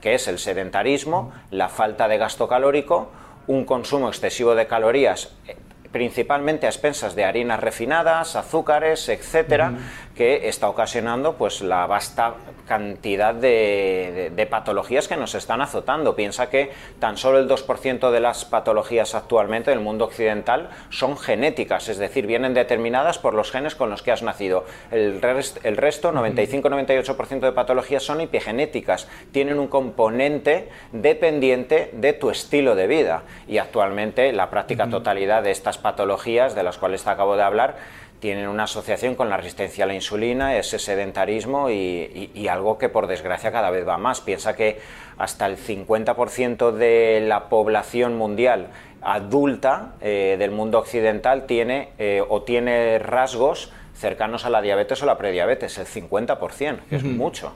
que 0.00 0.14
es 0.14 0.28
el 0.28 0.38
sedentarismo, 0.38 1.32
la 1.50 1.68
falta 1.68 2.08
de 2.08 2.18
gasto 2.18 2.48
calórico, 2.48 3.10
un 3.46 3.64
consumo 3.64 4.08
excesivo 4.08 4.54
de 4.54 4.66
calorías 4.66 5.32
eh, 5.46 5.56
principalmente 5.92 6.66
a 6.66 6.70
expensas 6.70 7.14
de 7.14 7.24
harinas 7.24 7.60
refinadas, 7.60 8.36
azúcares, 8.36 9.08
etcétera, 9.08 9.72
que 10.20 10.50
está 10.50 10.68
ocasionando 10.68 11.36
pues 11.36 11.62
la 11.62 11.86
vasta 11.86 12.34
cantidad 12.68 13.34
de, 13.34 14.46
patologías 14.50 15.08
que 15.08 15.16
nos 15.16 15.34
están 15.34 15.62
azotando. 15.62 16.14
Piensa 16.14 16.50
que 16.50 16.72
tan 16.98 17.16
solo 17.16 17.38
el 17.38 17.48
2% 17.48 18.10
de 18.10 18.20
las 18.20 18.44
patologías 18.44 19.14
actualmente 19.14 19.72
en 19.72 19.78
el 19.78 19.82
mundo 19.82 20.04
occidental 20.04 20.68
son 20.90 21.16
genéticas, 21.16 21.88
es 21.88 21.96
decir, 21.96 22.26
vienen 22.26 22.52
determinadas 22.52 23.16
por 23.16 23.32
los 23.32 23.50
genes 23.50 23.74
con 23.74 23.88
los 23.88 24.02
que 24.02 24.12
has 24.12 24.22
nacido. 24.22 24.66
El, 24.90 25.22
el 25.62 25.76
resto, 25.78 26.12
95-98% 26.12 27.40
de 27.40 27.52
patologías 27.52 28.02
son 28.02 28.20
epigenéticas, 28.20 29.08
tienen 29.32 29.58
un 29.58 29.68
componente 29.68 30.68
dependiente 30.92 31.88
de 31.94 32.12
tu 32.12 32.28
estilo 32.28 32.74
de 32.74 32.88
vida. 32.88 33.22
Y 33.48 33.56
actualmente 33.56 34.34
la 34.34 34.50
práctica 34.50 34.86
totalidad 34.90 35.42
de 35.42 35.50
estas 35.50 35.78
patologías, 35.78 36.54
de 36.54 36.62
las 36.62 36.76
cuales 36.76 37.04
te 37.04 37.08
acabo 37.08 37.36
de 37.36 37.42
habbar, 37.42 37.76
tienen 38.20 38.48
una 38.48 38.64
asociación 38.64 39.14
con 39.14 39.28
la 39.28 39.36
resistencia 39.36 39.84
a 39.84 39.86
la 39.86 39.94
insulina, 39.94 40.56
ese 40.56 40.78
sedentarismo 40.78 41.70
y, 41.70 42.46
algo 42.48 42.78
que 42.78 42.88
por 42.88 43.06
desgracia 43.06 43.50
cada 43.50 43.70
vez 43.70 43.86
va 43.86 43.96
más. 43.96 44.20
Piensa 44.20 44.54
que 44.54 44.78
hasta 45.18 45.46
el 45.46 45.56
50% 45.56 46.72
de 46.72 47.20
la 47.26 47.48
población 47.48 48.16
mundial 48.16 48.68
adulta 49.02 49.94
eh, 50.00 50.36
del 50.38 50.50
mundo 50.50 50.78
occidental 50.78 51.46
tiene 51.46 51.90
eh, 51.98 52.22
o 52.28 52.42
tiene 52.42 52.98
rasgos 52.98 53.72
cercanos 53.94 54.44
a 54.44 54.50
la 54.50 54.60
diabetes 54.60 55.02
o 55.02 55.06
la 55.06 55.16
prediabetes, 55.16 55.78
el 55.78 55.86
50%, 55.86 56.80
que 56.88 56.96
es 56.96 57.04
mucho. 57.04 57.54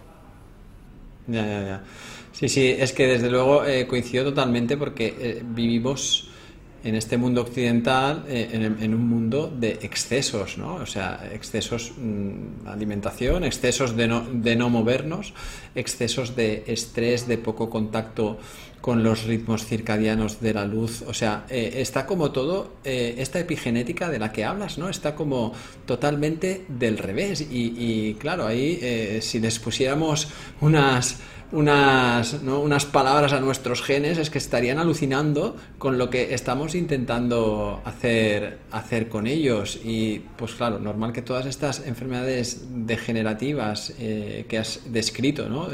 Ya, 1.27 1.45
ya, 1.45 1.63
ya. 1.63 1.81
Sí, 2.33 2.49
sí, 2.49 2.77
es 2.79 2.93
que 2.93 3.07
desde 3.07 3.31
luego 3.31 3.65
eh, 3.65 3.87
coincido 3.87 4.25
totalmente 4.25 4.77
porque 4.77 5.43
vivimos 5.45 6.34
en 6.85 6.95
este 6.95 7.17
mundo 7.17 7.41
occidental, 7.41 8.25
eh, 8.29 8.51
en, 8.53 8.95
un 8.95 9.09
mundo 9.09 9.51
de 9.53 9.79
excesos, 9.83 10.59
¿no? 10.59 10.75
O 10.77 10.87
sea, 10.87 11.29
excesos 11.33 11.93
mm, 11.97 12.69
alimentación, 12.69 13.43
excesos 13.43 13.97
de 13.97 14.07
no, 14.07 14.21
de 14.31 14.55
no 14.55 14.69
movernos, 14.69 15.33
excesos 15.75 16.37
de 16.37 16.65
estrés, 16.67 17.27
de 17.27 17.39
poco 17.39 17.71
contacto 17.71 18.39
con 18.85 19.03
los 19.03 19.25
ritmos 19.25 19.65
circadianos 19.65 20.43
de 20.43 20.53
la 20.53 20.67
luz. 20.67 21.01
O 21.09 21.15
sea, 21.15 21.47
eh, 21.49 21.77
está 21.77 22.05
como 22.05 22.33
todo, 22.33 22.75
eh, 22.85 23.15
esta 23.17 23.41
epigenética 23.41 24.11
de 24.11 24.19
la 24.19 24.31
que 24.31 24.45
hablas, 24.45 24.77
¿no? 24.77 24.91
Está 24.91 25.15
como 25.15 25.55
totalmente 25.87 26.67
del 26.69 26.99
revés. 26.99 27.41
Y, 27.41 27.73
y 27.79 28.15
claro, 28.21 28.47
ahí 28.47 28.79
si 29.23 29.41
les 29.41 29.59
pusiéramos 29.59 30.29
unas 30.61 31.17
unas, 31.55 32.35
unas 32.43 32.85
palabras 32.85 33.33
a 33.33 33.41
nuestros 33.41 33.81
genes 33.81 34.19
es 34.19 34.29
que 34.29 34.39
estarían 34.39 34.79
alucinando 34.79 35.57
con 35.79 35.99
lo 35.99 36.11
que 36.11 36.35
estamos 36.35 36.75
intentando 36.75 37.81
hacer, 37.85 38.59
hacer 38.73 39.09
con 39.09 39.29
ellos. 39.29 39.79
Y 39.85 40.21
pues 40.37 40.55
claro, 40.55 40.81
normal 40.81 41.13
que 41.13 41.23
todas 41.23 41.47
estas 41.47 41.87
enfermedades 41.87 42.65
degenerativas 42.71 43.95
eh, 44.01 44.47
que 44.49 44.59
has 44.59 44.81
descrito, 44.93 45.49
¿no? 45.49 45.69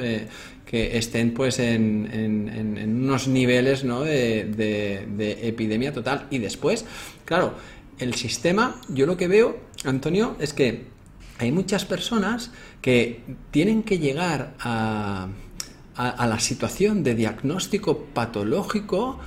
Que 0.70 0.98
estén 0.98 1.34
pues 1.34 1.58
en, 1.58 3.02
unos 3.02 3.26
niveles 3.26 3.82
¿no? 3.82 4.02
de, 4.02 4.44
de 4.46 5.48
epidemia 5.48 5.92
total. 5.92 6.28
Y 6.30 6.38
después, 6.38 6.84
claro, 7.24 7.54
el 7.98 8.14
sistema, 8.14 8.80
yo 8.88 9.06
lo 9.06 9.16
que 9.16 9.26
veo, 9.26 9.58
Antonio, 9.84 10.36
es 10.38 10.52
que 10.52 10.84
hay 11.38 11.50
muchas 11.50 11.84
personas 11.84 12.52
que 12.82 13.20
tienen 13.50 13.82
que 13.82 13.98
llegar 13.98 14.54
a 14.60 15.28
a, 16.00 16.26
la 16.26 16.38
situación 16.40 17.02
de 17.02 17.14
diagnóstico 17.14 18.04
patológico 18.14 19.18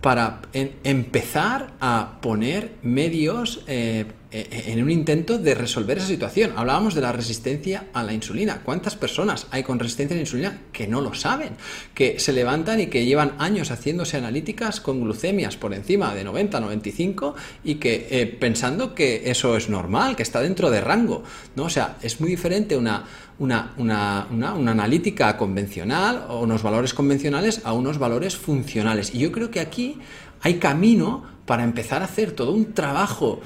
para 0.00 0.40
empezar 0.52 1.72
a 1.80 2.18
poner 2.20 2.76
medios 2.82 3.64
eh, 3.66 4.04
en 4.32 4.82
un 4.82 4.90
intento 4.90 5.38
de 5.38 5.54
resolver 5.54 5.98
esa 5.98 6.06
situación. 6.06 6.52
Hablábamos 6.56 6.94
de 6.94 7.00
la 7.00 7.10
resistencia 7.12 7.86
a 7.92 8.04
la 8.04 8.12
insulina. 8.12 8.62
¿Cuántas 8.64 8.94
personas 8.94 9.48
hay 9.50 9.64
con 9.64 9.78
resistencia 9.78 10.14
a 10.14 10.18
la 10.18 10.22
insulina 10.22 10.62
que 10.72 10.86
no 10.86 11.00
lo 11.00 11.14
saben? 11.14 11.56
Que 11.94 12.20
se 12.20 12.32
levantan 12.32 12.80
y 12.80 12.86
que 12.86 13.04
llevan 13.04 13.34
años 13.38 13.70
haciéndose 13.70 14.16
analíticas 14.16 14.80
con 14.80 15.00
glucemias 15.00 15.56
por 15.56 15.74
encima 15.74 16.14
de 16.14 16.22
90, 16.22 16.60
95 16.60 17.34
y 17.64 17.76
que 17.76 18.06
eh, 18.10 18.26
pensando 18.26 18.94
que 18.94 19.30
eso 19.30 19.56
es 19.56 19.68
normal, 19.68 20.14
que 20.14 20.22
está 20.22 20.40
dentro 20.40 20.70
de 20.70 20.80
rango. 20.80 21.24
¿no? 21.56 21.64
O 21.64 21.70
sea, 21.70 21.96
es 22.00 22.20
muy 22.20 22.30
diferente 22.30 22.76
una, 22.76 23.04
una, 23.40 23.74
una, 23.78 24.26
una, 24.30 24.70
analítica 24.70 25.36
convencional 25.36 26.26
o 26.28 26.40
unos 26.40 26.62
valores 26.62 26.94
convencionales 26.94 27.62
a 27.64 27.72
unos 27.72 27.98
valores 27.98 28.36
funcionales. 28.36 29.12
Y 29.12 29.18
yo 29.18 29.32
creo 29.32 29.50
que 29.50 29.60
aquí 29.60 29.98
hay 30.40 30.54
camino 30.54 31.24
para 31.46 31.64
empezar 31.64 32.02
a 32.02 32.04
hacer 32.04 32.30
todo 32.30 32.52
un 32.52 32.74
trabajo 32.74 33.40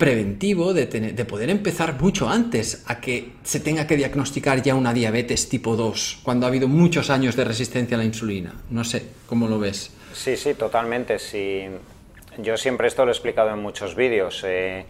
preventivo 0.00 0.72
de, 0.72 0.86
de, 0.86 1.24
poder 1.26 1.50
empezar 1.50 2.00
mucho 2.00 2.30
antes 2.30 2.84
a 2.86 3.02
que 3.02 3.32
se 3.44 3.60
tenga 3.60 3.86
que 3.86 3.98
diagnosticar 3.98 4.62
ya 4.62 4.74
una 4.74 4.94
diabetes 4.94 5.50
tipo 5.50 5.76
2, 5.76 6.20
cuando 6.22 6.46
ha 6.46 6.48
habido 6.48 6.68
muchos 6.68 7.10
años 7.10 7.36
de 7.36 7.44
resistencia 7.44 7.96
a 7.96 7.98
la 7.98 8.06
insulina. 8.06 8.54
No 8.70 8.82
sé, 8.82 9.04
¿cómo 9.26 9.46
lo 9.46 9.58
ves? 9.58 9.92
Sí, 10.14 10.38
sí, 10.38 10.54
totalmente. 10.54 11.18
Sí. 11.18 11.66
Yo 12.38 12.56
siempre 12.56 12.88
esto 12.88 13.04
lo 13.04 13.10
he 13.10 13.14
explicado 13.14 13.50
en 13.50 13.58
muchos 13.58 13.94
vídeos. 13.94 14.42
Eh, 14.46 14.86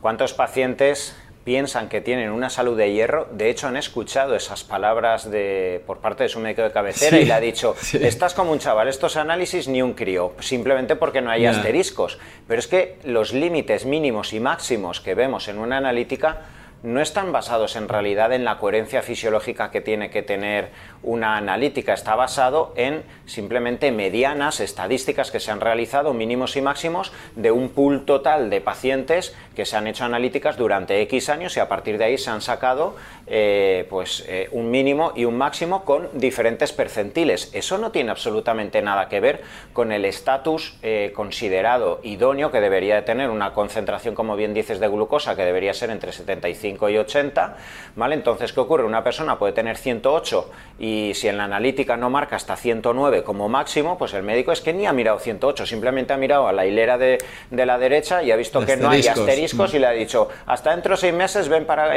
¿Cuántos 0.00 0.34
pacientes 0.34 1.14
piensan 1.48 1.88
que 1.88 2.02
tienen 2.02 2.30
una 2.30 2.50
salud 2.50 2.76
de 2.76 2.92
hierro. 2.92 3.26
De 3.32 3.48
hecho, 3.48 3.68
han 3.68 3.78
escuchado 3.78 4.36
esas 4.36 4.64
palabras 4.64 5.30
de, 5.30 5.82
por 5.86 5.96
parte 5.96 6.24
de 6.24 6.28
su 6.28 6.40
médico 6.40 6.60
de 6.60 6.72
cabecera 6.72 7.18
y 7.18 7.24
le 7.24 7.32
ha 7.32 7.40
dicho, 7.40 7.74
estás 7.94 8.34
como 8.34 8.52
un 8.52 8.58
chaval, 8.58 8.86
estos 8.86 9.16
análisis 9.16 9.66
ni 9.66 9.80
un 9.80 9.94
crío, 9.94 10.34
simplemente 10.40 10.94
porque 10.94 11.22
no 11.22 11.30
hay 11.30 11.46
asteriscos. 11.46 12.18
Pero 12.46 12.58
es 12.58 12.66
que 12.66 12.98
los 13.04 13.32
límites 13.32 13.86
mínimos 13.86 14.34
y 14.34 14.40
máximos 14.40 15.00
que 15.00 15.14
vemos 15.14 15.48
en 15.48 15.56
una 15.56 15.78
analítica 15.78 16.42
no 16.82 17.00
están 17.00 17.32
basados 17.32 17.76
en 17.76 17.88
realidad 17.88 18.32
en 18.32 18.44
la 18.44 18.58
coherencia 18.58 19.02
fisiológica 19.02 19.70
que 19.70 19.80
tiene 19.80 20.10
que 20.10 20.22
tener 20.22 20.70
una 21.02 21.36
analítica, 21.36 21.92
está 21.92 22.14
basado 22.14 22.72
en 22.76 23.02
simplemente 23.26 23.90
medianas 23.90 24.60
estadísticas 24.60 25.30
que 25.30 25.40
se 25.40 25.50
han 25.50 25.60
realizado, 25.60 26.14
mínimos 26.14 26.56
y 26.56 26.62
máximos, 26.62 27.12
de 27.34 27.50
un 27.50 27.70
pool 27.70 28.04
total 28.04 28.50
de 28.50 28.60
pacientes 28.60 29.34
que 29.56 29.66
se 29.66 29.76
han 29.76 29.86
hecho 29.86 30.04
analíticas 30.04 30.56
durante 30.56 31.00
X 31.02 31.28
años 31.28 31.56
y 31.56 31.60
a 31.60 31.68
partir 31.68 31.98
de 31.98 32.04
ahí 32.04 32.18
se 32.18 32.30
han 32.30 32.40
sacado 32.40 32.96
eh, 33.30 33.86
pues, 33.90 34.24
eh, 34.26 34.48
un 34.52 34.70
mínimo 34.70 35.12
y 35.14 35.24
un 35.24 35.36
máximo 35.36 35.84
con 35.84 36.08
diferentes 36.14 36.72
percentiles. 36.72 37.50
Eso 37.52 37.76
no 37.76 37.90
tiene 37.90 38.10
absolutamente 38.10 38.80
nada 38.80 39.08
que 39.08 39.20
ver 39.20 39.42
con 39.72 39.92
el 39.92 40.04
estatus 40.04 40.78
eh, 40.82 41.12
considerado 41.14 42.00
idóneo 42.02 42.50
que 42.50 42.60
debería 42.60 42.94
de 42.94 43.02
tener 43.02 43.28
una 43.28 43.52
concentración, 43.52 44.14
como 44.14 44.34
bien 44.34 44.54
dices, 44.54 44.80
de 44.80 44.88
glucosa 44.88 45.36
que 45.36 45.44
debería 45.44 45.74
ser 45.74 45.90
entre 45.90 46.12
75 46.12 46.38
75 46.48 46.88
y 46.88 46.98
80, 46.98 47.56
¿vale? 47.96 48.14
Entonces, 48.14 48.52
¿qué 48.52 48.60
ocurre? 48.60 48.84
Una 48.84 49.04
persona 49.04 49.38
puede 49.38 49.52
tener 49.52 49.76
108 49.76 50.50
y 50.78 51.12
si 51.14 51.28
en 51.28 51.36
la 51.36 51.44
analítica 51.44 51.96
no 51.96 52.10
marca 52.10 52.36
hasta 52.36 52.56
109 52.56 53.22
como 53.22 53.48
máximo, 53.48 53.98
pues 53.98 54.14
el 54.14 54.22
médico 54.22 54.52
es 54.52 54.60
que 54.60 54.72
ni 54.72 54.86
ha 54.86 54.92
mirado 54.92 55.18
108, 55.18 55.66
simplemente 55.66 56.12
ha 56.12 56.16
mirado 56.16 56.48
a 56.48 56.52
la 56.52 56.64
hilera 56.64 56.96
de, 56.98 57.18
la 57.50 57.78
derecha 57.78 58.22
y 58.22 58.30
ha 58.30 58.36
visto 58.36 58.64
que 58.64 58.76
no 58.76 58.88
hay 58.88 59.06
asteriscos 59.06 59.74
y 59.74 59.78
le 59.78 59.86
ha 59.86 59.92
dicho, 59.92 60.28
hasta 60.46 60.70
dentro 60.70 60.92
de 60.92 60.96
seis 60.96 61.14
meses 61.14 61.48
ven 61.48 61.66
para, 61.66 61.94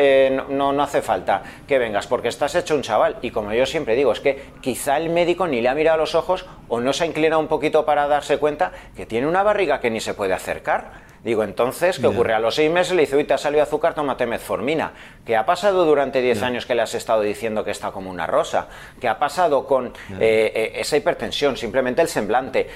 no, 0.50 0.73
no 0.73 0.83
hace 0.83 1.01
falta 1.01 1.21
que 1.68 1.80
vengas 1.80 2.08
porque 2.08 2.28
estás 2.28 2.56
hecho 2.56 2.75
un 2.75 2.82
chaval. 2.82 3.18
Y 3.22 3.32
como 3.32 3.54
yo 3.54 3.66
siempre 3.66 3.96
digo, 3.96 4.12
es 4.12 4.20
que 4.20 4.42
quizá 4.62 4.98
el 4.98 5.10
médico 5.10 5.48
ni 5.48 5.62
le 5.62 5.70
ha 5.70 5.75
mirado 5.75 5.96
a 5.96 6.00
los 6.00 6.16
ojos 6.16 6.46
o 6.68 6.80
no 6.80 6.94
se 6.94 7.04
ha 7.04 7.08
inclinado 7.08 7.40
un 7.40 7.48
poquito 7.48 7.86
para 7.86 8.08
darse 8.08 8.38
cuenta 8.38 8.72
que 8.96 9.06
tiene 9.06 9.28
una 9.28 9.44
barriga 9.44 9.80
que 9.80 9.90
ni 9.90 10.00
se 10.00 10.13
puede 10.13 10.34
acercar. 10.34 11.11
Digo, 11.24 11.44
entonces, 11.44 12.00
¿qué 12.00 12.08
ocurre? 12.08 12.34
A 12.34 12.40
los 12.40 12.56
seis 12.56 12.72
meses 12.72 12.96
le 12.96 13.04
dice, 13.04 13.16
uy, 13.16 13.25
te 13.25 13.36
ha 13.36 13.38
salido 13.38 13.62
azúcar, 13.62 13.94
tómate 13.94 14.25
metformina. 14.25 14.94
¿Qué 15.24 15.38
ha 15.38 15.46
pasado 15.46 15.86
durante 15.86 16.20
diez 16.20 16.42
años 16.42 16.66
que 16.66 16.74
le 16.74 16.82
has 16.82 16.96
estado 16.96 17.22
diciendo 17.22 17.63
que 17.63 17.70
está 17.70 17.92
como 17.92 18.10
una 18.10 18.25
rosa? 18.25 18.68
¿Qué 19.00 19.08
ha 19.08 19.20
pasado 19.20 19.68
con 19.68 19.88
eh, 19.88 19.92
eh, 20.20 20.72
esa 20.78 20.98
hipertensión? 20.98 21.58
Simplemente 21.58 22.01
el 22.01 22.08
semblante. 22.08 22.68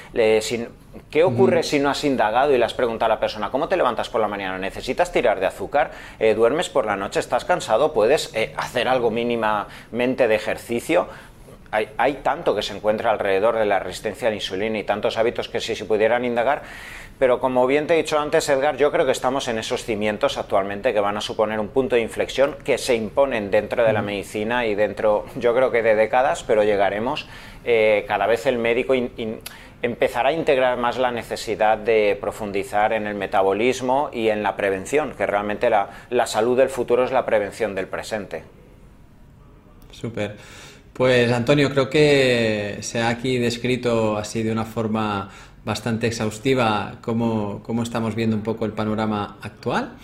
¿Qué 1.09 1.23
ocurre 1.23 1.63
si 1.63 1.79
no 1.79 1.89
has 1.89 2.03
indagado 2.03 2.53
y 2.53 2.59
le 2.59 2.65
has 2.65 2.75
preguntado 2.75 3.11
a 3.11 3.15
la 3.15 3.19
persona, 3.19 3.49
¿cómo 3.49 3.67
te 3.67 3.77
levantas 3.77 4.09
por 4.09 4.21
la 4.21 4.27
mañana? 4.27 4.59
¿Necesitas 4.59 5.11
tirar 5.11 5.39
de 5.39 5.47
azúcar? 5.47 5.91
Eh, 6.19 6.35
¿Duermes 6.35 6.69
por 6.69 6.85
la 6.85 6.95
noche? 6.95 7.19
¿Estás 7.19 7.45
cansado? 7.45 7.93
¿Puedes 7.93 8.31
hacer 8.57 8.87
algo 8.87 9.09
mínimamente 9.09 10.27
de 10.27 10.35
ejercicio? 10.35 11.07
Hay, 11.97 12.13
tanto 12.23 12.55
que 12.55 12.61
se 12.61 12.73
encuentra 12.73 13.11
alrededor 13.11 13.57
de 13.57 13.65
la 13.65 13.79
resistencia 13.79 14.27
a 14.27 14.31
la 14.31 14.35
insulina 14.35 14.77
y 14.77 14.83
tantos 14.83 15.17
hábitos 15.17 15.49
que 15.49 15.59
si 15.59 15.75
se 15.75 15.83
pudieran 15.83 16.23
indagar, 16.23 16.61
pero 17.17 17.39
como 17.39 17.65
bien 17.65 17.87
te 17.87 17.93
he 17.93 17.97
dicho 17.97 18.19
antes, 18.19 18.49
Edgar, 18.49 18.75
yo 18.75 18.91
creo 18.91 19.05
que 19.05 19.13
estamos 19.13 19.47
en 19.47 19.57
esos 19.57 19.85
cimientos 19.85 20.37
actualmente 20.37 20.93
que 20.93 20.99
van 20.99 21.15
a 21.15 21.21
suponer 21.21 21.59
un 21.59 21.69
punto 21.69 21.95
de 21.95 22.01
inflexión 22.01 22.57
que 22.63 22.77
se 22.77 22.95
imponen 22.95 23.51
dentro 23.51 23.85
de 23.85 23.93
la 23.93 24.01
medicina 24.01 24.65
y 24.65 24.75
dentro, 24.75 25.25
yo 25.37 25.55
creo 25.55 25.71
que 25.71 25.81
de 25.81 25.95
décadas, 25.95 26.43
pero 26.43 26.63
llegaremos. 26.63 27.27
Eh, 27.63 28.03
cada 28.07 28.27
vez 28.27 28.45
el 28.45 28.57
médico 28.57 28.93
empezará 29.81 30.29
a 30.29 30.33
integrar 30.33 30.77
más 30.77 30.97
la 30.97 31.11
necesidad 31.11 31.77
de 31.77 32.17
profundizar 32.19 32.91
en 32.91 33.07
el 33.07 33.15
metabolismo 33.15 34.09
y 34.11 34.27
en 34.27 34.43
la 34.43 34.57
prevención, 34.57 35.13
que 35.17 35.25
realmente 35.25 35.69
la, 35.69 35.89
la 36.09 36.27
salud 36.27 36.57
del 36.57 36.69
futuro 36.69 37.05
es 37.05 37.11
la 37.11 37.25
prevención 37.25 37.75
del 37.75 37.87
presente. 37.87 38.43
Súper. 39.91 40.35
Pues 40.91 41.31
Antonio, 41.31 41.69
creo 41.71 41.89
que 41.89 42.77
se 42.81 43.01
ha 43.01 43.09
aquí 43.09 43.37
descrito 43.37 44.17
así 44.17 44.43
de 44.43 44.51
una 44.51 44.63
forma 44.63 45.29
bastante 45.65 46.07
exhaustiva 46.07 46.99
cómo, 47.01 47.61
cómo 47.63 47.83
estamos 47.83 48.15
viendo 48.15 48.35
un 48.35 48.43
poco 48.43 48.65
el 48.65 48.71
panorama 48.71 49.37
actual. 49.41 49.97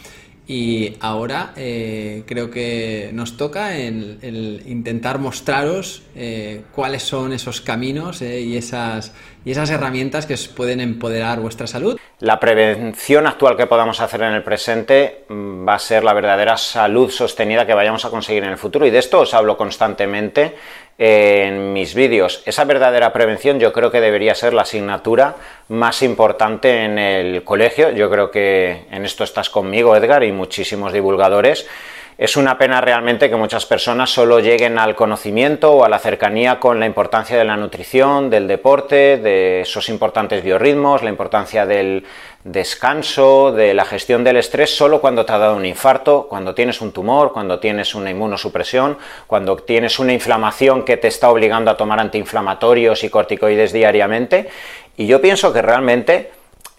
Y 0.48 0.96
ahora 1.00 1.54
eh, 1.56 2.24
creo 2.26 2.50
que 2.50 3.12
nos 3.14 3.38
toca 3.38 3.78
el, 3.78 4.62
intentar 4.68 5.20
mostraros 5.20 6.02
eh, 6.16 6.64
cuáles 6.74 7.04
son 7.04 7.32
esos 7.32 7.62
caminos 7.62 8.22
eh, 8.22 8.42
y, 8.42 8.58
esas, 8.58 9.14
y 9.44 9.52
esas 9.52 9.70
herramientas 9.70 10.26
que 10.26 10.36
os 10.36 10.48
pueden 10.48 10.80
empoderar 10.82 11.40
vuestra 11.40 11.68
salud. 11.68 12.00
La 12.20 12.40
prevención 12.40 13.26
actual 13.26 13.58
que 13.58 13.68
podamos 13.68 14.00
hacer 14.00 14.22
en 14.22 14.34
el 14.34 14.44
presente 14.44 15.26
mm, 15.28 15.68
va 15.68 15.76
a 15.76 15.80
ser 15.80 16.04
la 16.04 16.14
verdadera 16.14 16.58
salud 16.58 17.10
sostenida 17.10 17.66
que 17.66 17.74
vayamos 17.74 18.06
a 18.06 18.10
conseguir 18.10 18.44
en 18.44 18.52
el 18.52 18.58
futuro. 18.58 18.86
Y 18.86 18.92
de 18.92 19.00
esto 19.00 19.22
os 19.22 19.34
hablo 19.34 19.58
constantemente 19.58 20.56
en 20.98 21.74
mis 21.74 21.96
vídeos. 21.96 22.44
Esa 22.46 22.66
verdadera 22.66 23.12
prevención 23.12 23.60
yo 23.60 23.74
creo 23.74 23.92
que 23.92 24.02
debería 24.02 24.36
ser 24.36 24.54
la 24.54 24.62
asignatura 24.62 25.36
más 25.70 26.04
importante 26.04 26.86
en 26.86 27.00
el 27.00 27.44
colegio. 27.44 27.90
Yo 27.92 28.10
creo 28.10 28.30
que 28.30 28.86
en 28.92 29.06
esto 29.06 29.24
estás 29.24 29.50
conmigo, 29.50 29.96
Edgar, 29.96 30.24
y 30.24 30.32
muchísimos 30.32 30.94
divulgadores. 30.94 31.68
Es 32.22 32.38
una 32.38 32.60
pena 32.60 32.82
realmente 32.82 33.32
que 33.32 33.36
muchas 33.36 33.66
personas 33.66 34.12
solo 34.12 34.40
lleguen 34.40 34.78
al 34.78 34.94
conocimiento 34.94 35.72
o 35.72 35.84
a 35.84 35.90
la 35.90 35.98
cercanía 35.98 36.60
con 36.60 36.80
la 36.80 36.86
importancia 36.86 37.36
de 37.36 37.46
la 37.46 37.58
nutrición, 37.58 38.30
del 38.30 38.48
deporte, 38.48 39.18
de 39.18 39.62
esos 39.62 39.90
importantes 39.90 40.44
biorritmos, 40.44 41.02
la 41.02 41.10
importancia 41.10 41.66
del 41.66 42.06
descanso, 42.44 43.52
de 43.52 43.74
la 43.74 43.86
gestión 43.86 44.24
del 44.24 44.38
estrés, 44.38 44.70
solo 44.70 45.02
cuando 45.02 45.26
te 45.26 45.32
ha 45.32 45.40
dado 45.40 45.56
un 45.56 45.66
infarto, 45.66 46.28
cuando 46.30 46.54
tienes 46.54 46.80
un 46.82 46.92
tumor, 46.92 47.34
cuando 47.34 47.60
tienes 47.60 47.96
una 47.96 48.12
inmunosupresión, 48.12 49.00
cuando 49.26 49.56
tienes 49.56 49.98
una 49.98 50.14
inflamación 50.14 50.86
que 50.86 50.98
te 50.98 51.08
está 51.08 51.28
obligando 51.32 51.72
a 51.72 51.78
tomar 51.78 52.00
antiinflamatorios 52.00 53.04
y 53.04 53.10
corticoides 53.10 53.74
diariamente. 53.74 54.48
Y 54.96 55.08
yo 55.08 55.22
pienso 55.22 55.52
que 55.52 55.64
realmente 55.64 56.30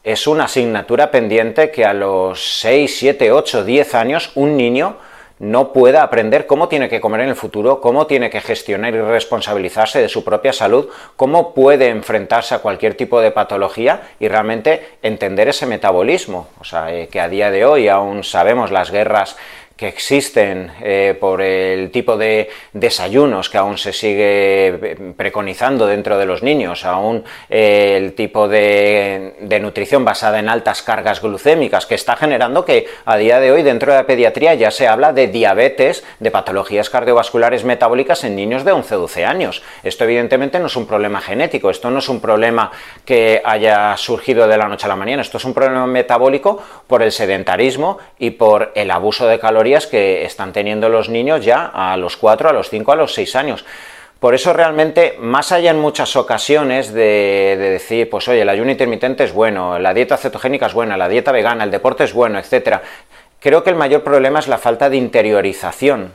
es 0.04 0.28
una 0.28 0.44
asignatura 0.44 1.10
pendiente 1.10 1.72
que 1.72 1.84
a 1.84 1.94
los 1.94 2.60
6, 2.60 2.96
7, 2.96 3.32
8, 3.32 3.64
10 3.64 3.94
años 3.96 4.30
un 4.36 4.56
niño 4.56 4.98
no 5.42 5.72
pueda 5.72 6.04
aprender 6.04 6.46
cómo 6.46 6.68
tiene 6.68 6.88
que 6.88 7.00
comer 7.00 7.22
en 7.22 7.30
el 7.30 7.34
futuro, 7.34 7.80
cómo 7.80 8.06
tiene 8.06 8.30
que 8.30 8.40
gestionar 8.40 8.94
y 8.94 9.00
responsabilizarse 9.00 10.00
de 10.00 10.08
su 10.08 10.22
propia 10.22 10.52
salud, 10.52 10.88
cómo 11.16 11.52
puede 11.52 11.88
enfrentarse 11.88 12.54
a 12.54 12.60
cualquier 12.60 12.94
tipo 12.94 13.20
de 13.20 13.32
patología 13.32 14.02
y 14.20 14.28
realmente 14.28 14.98
entender 15.02 15.48
ese 15.48 15.66
metabolismo. 15.66 16.46
O 16.60 16.64
sea, 16.64 16.94
eh, 16.94 17.08
que 17.08 17.20
a 17.20 17.28
día 17.28 17.50
de 17.50 17.64
hoy 17.64 17.88
aún 17.88 18.22
sabemos 18.22 18.70
las 18.70 18.92
guerras 18.92 19.36
que 19.82 19.88
existen 19.88 20.70
eh, 20.80 21.16
por 21.18 21.42
el 21.42 21.90
tipo 21.90 22.16
de 22.16 22.48
desayunos 22.72 23.50
que 23.50 23.58
aún 23.58 23.78
se 23.78 23.92
sigue 23.92 24.68
eh, 24.68 25.12
preconizando 25.16 25.88
dentro 25.88 26.18
de 26.18 26.24
los 26.24 26.44
niños, 26.44 26.84
aún 26.84 27.24
eh, 27.50 27.96
el 27.96 28.12
tipo 28.12 28.46
de, 28.46 29.58
nutrición 29.60 30.04
basada 30.04 30.38
en 30.38 30.48
altas 30.48 30.82
cargas 30.82 31.20
glucémicas 31.20 31.86
que 31.86 31.96
está 31.96 32.14
generando 32.14 32.64
que 32.64 32.86
a 33.04 33.16
día 33.16 33.40
de 33.40 33.50
hoy 33.50 33.64
dentro 33.64 33.90
de 33.90 33.98
la 33.98 34.06
pediatría 34.06 34.54
ya 34.54 34.70
se 34.70 34.86
habla 34.86 35.12
de 35.12 35.26
diabetes, 35.26 36.04
de 36.20 36.30
patologías 36.30 36.88
cardiovasculares 36.88 37.64
metabólicas 37.64 38.22
en 38.22 38.36
niños 38.36 38.64
de 38.64 38.72
11-12 38.72 39.26
años. 39.26 39.64
Esto 39.82 40.04
evidentemente 40.04 40.60
no 40.60 40.66
es 40.66 40.76
un 40.76 40.86
problema 40.86 41.20
genético, 41.20 41.70
esto 41.70 41.90
no 41.90 41.98
es 41.98 42.08
un 42.08 42.20
problema 42.20 42.70
que 43.04 43.42
haya 43.44 43.96
surgido 43.96 44.46
de 44.46 44.58
la 44.58 44.68
noche 44.68 44.86
a 44.86 44.90
la 44.90 44.96
mañana, 44.96 45.22
esto 45.22 45.38
es 45.38 45.44
un 45.44 45.54
problema 45.54 45.88
metabólico 45.88 46.62
por 46.86 47.02
el 47.02 47.10
sedentarismo 47.10 47.98
y 48.20 48.30
por 48.30 48.70
el 48.76 48.88
abuso 48.92 49.26
de 49.26 49.40
calorías 49.40 49.71
que 49.80 50.24
están 50.24 50.52
teniendo 50.52 50.88
los 50.88 51.08
niños 51.08 51.44
ya 51.44 51.66
a 51.66 51.96
los 51.96 52.16
4, 52.16 52.48
a 52.48 52.52
los 52.52 52.68
5, 52.68 52.92
a 52.92 52.96
los 52.96 53.14
6 53.14 53.36
años. 53.36 53.64
Por 54.20 54.34
eso 54.34 54.52
realmente, 54.52 55.16
más 55.18 55.50
allá 55.50 55.72
en 55.72 55.80
muchas 55.80 56.14
ocasiones 56.14 56.92
de, 56.92 57.56
de, 57.58 57.70
decir, 57.70 58.08
pues 58.08 58.28
oye, 58.28 58.42
el 58.42 58.48
ayuno 58.48 58.70
intermitente 58.70 59.24
es 59.24 59.32
bueno, 59.32 59.78
la 59.78 59.92
dieta 59.92 60.16
cetogénica 60.16 60.66
es 60.66 60.74
buena, 60.74 60.96
la 60.96 61.08
dieta 61.08 61.32
vegana, 61.32 61.64
el 61.64 61.72
deporte 61.72 62.04
es 62.04 62.12
bueno, 62.12 62.38
etcétera, 62.38 62.82
creo 63.40 63.64
que 63.64 63.70
el 63.70 63.76
mayor 63.76 64.04
problema 64.04 64.38
es 64.38 64.46
la 64.46 64.58
falta 64.58 64.88
de 64.88 64.96
interiorización 64.96 66.12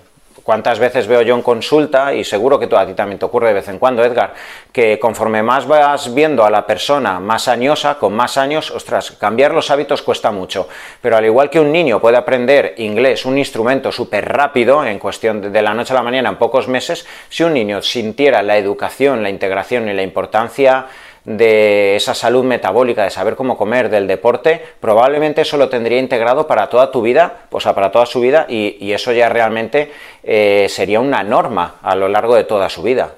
¿Cuántas 0.47 0.79
veces 0.79 1.07
veo 1.07 1.21
yo 1.23 1.35
en 1.35 1.41
consulta, 1.41 2.13
y 2.13 2.23
seguro 2.23 2.57
que 2.57 2.73
a 2.73 2.85
ti 2.85 2.93
también 2.93 3.19
te 3.19 3.25
ocurre 3.25 3.49
de 3.49 3.55
vez 3.55 3.67
en 3.67 3.79
cuando, 3.79 4.01
Edgar, 4.01 4.33
que 4.71 4.97
conforme 4.97 5.43
más 5.43 5.67
vas 5.67 6.13
viendo 6.13 6.45
a 6.45 6.49
la 6.49 6.65
persona 6.65 7.19
más 7.19 7.49
añosa, 7.49 7.95
con 7.99 8.13
más 8.13 8.37
años, 8.37 8.71
ostras, 8.71 9.11
cambiar 9.11 9.53
los 9.53 9.69
hábitos 9.71 10.01
cuesta 10.01 10.31
mucho. 10.31 10.69
Pero 11.01 11.17
al 11.17 11.25
igual 11.25 11.49
que 11.49 11.59
un 11.59 11.73
niño 11.73 11.99
puede 11.99 12.15
aprender 12.15 12.75
inglés, 12.77 13.25
un 13.25 13.37
instrumento 13.37 13.91
súper 13.91 14.23
rápido, 14.25 14.85
en 14.85 14.99
cuestión 14.99 15.51
de 15.51 15.61
la 15.61 15.73
noche 15.73 15.91
a 15.91 15.97
la 15.97 16.03
mañana, 16.03 16.29
en 16.29 16.37
pocos 16.37 16.69
meses, 16.69 17.05
si 17.27 17.43
un 17.43 17.53
niño 17.53 17.81
sintiera 17.81 18.41
la 18.41 18.55
educación, 18.55 19.23
la 19.23 19.29
integración 19.29 19.89
y 19.89 19.93
la 19.93 20.03
importancia 20.03 20.85
de 21.27 21.97
esa 21.97 22.15
salud 22.15 22.45
metabólica, 22.45 23.03
de 23.03 23.09
saber 23.09 23.35
cómo 23.35 23.57
comer, 23.57 23.89
del 23.89 24.07
deporte, 24.07 24.61
probablemente 24.79 25.41
eso 25.41 25.57
lo 25.57 25.67
tendría 25.67 25.99
integrado 25.99 26.47
para 26.47 26.69
toda 26.69 26.89
tu 26.89 27.01
vida, 27.01 27.47
o 27.51 27.59
sea, 27.59 27.75
para 27.75 27.91
toda 27.91 28.05
su 28.05 28.21
vida, 28.21 28.45
y, 28.47 28.93
eso 28.93 29.11
ya 29.11 29.27
realmente 29.27 29.91
eh, 30.23 30.67
sería 30.69 31.01
una 31.01 31.23
norma 31.23 31.75
a 31.81 31.95
lo 31.97 32.07
largo 32.07 32.33
de 32.33 32.45
toda 32.45 32.69
su 32.69 32.81
vida. 32.81 33.15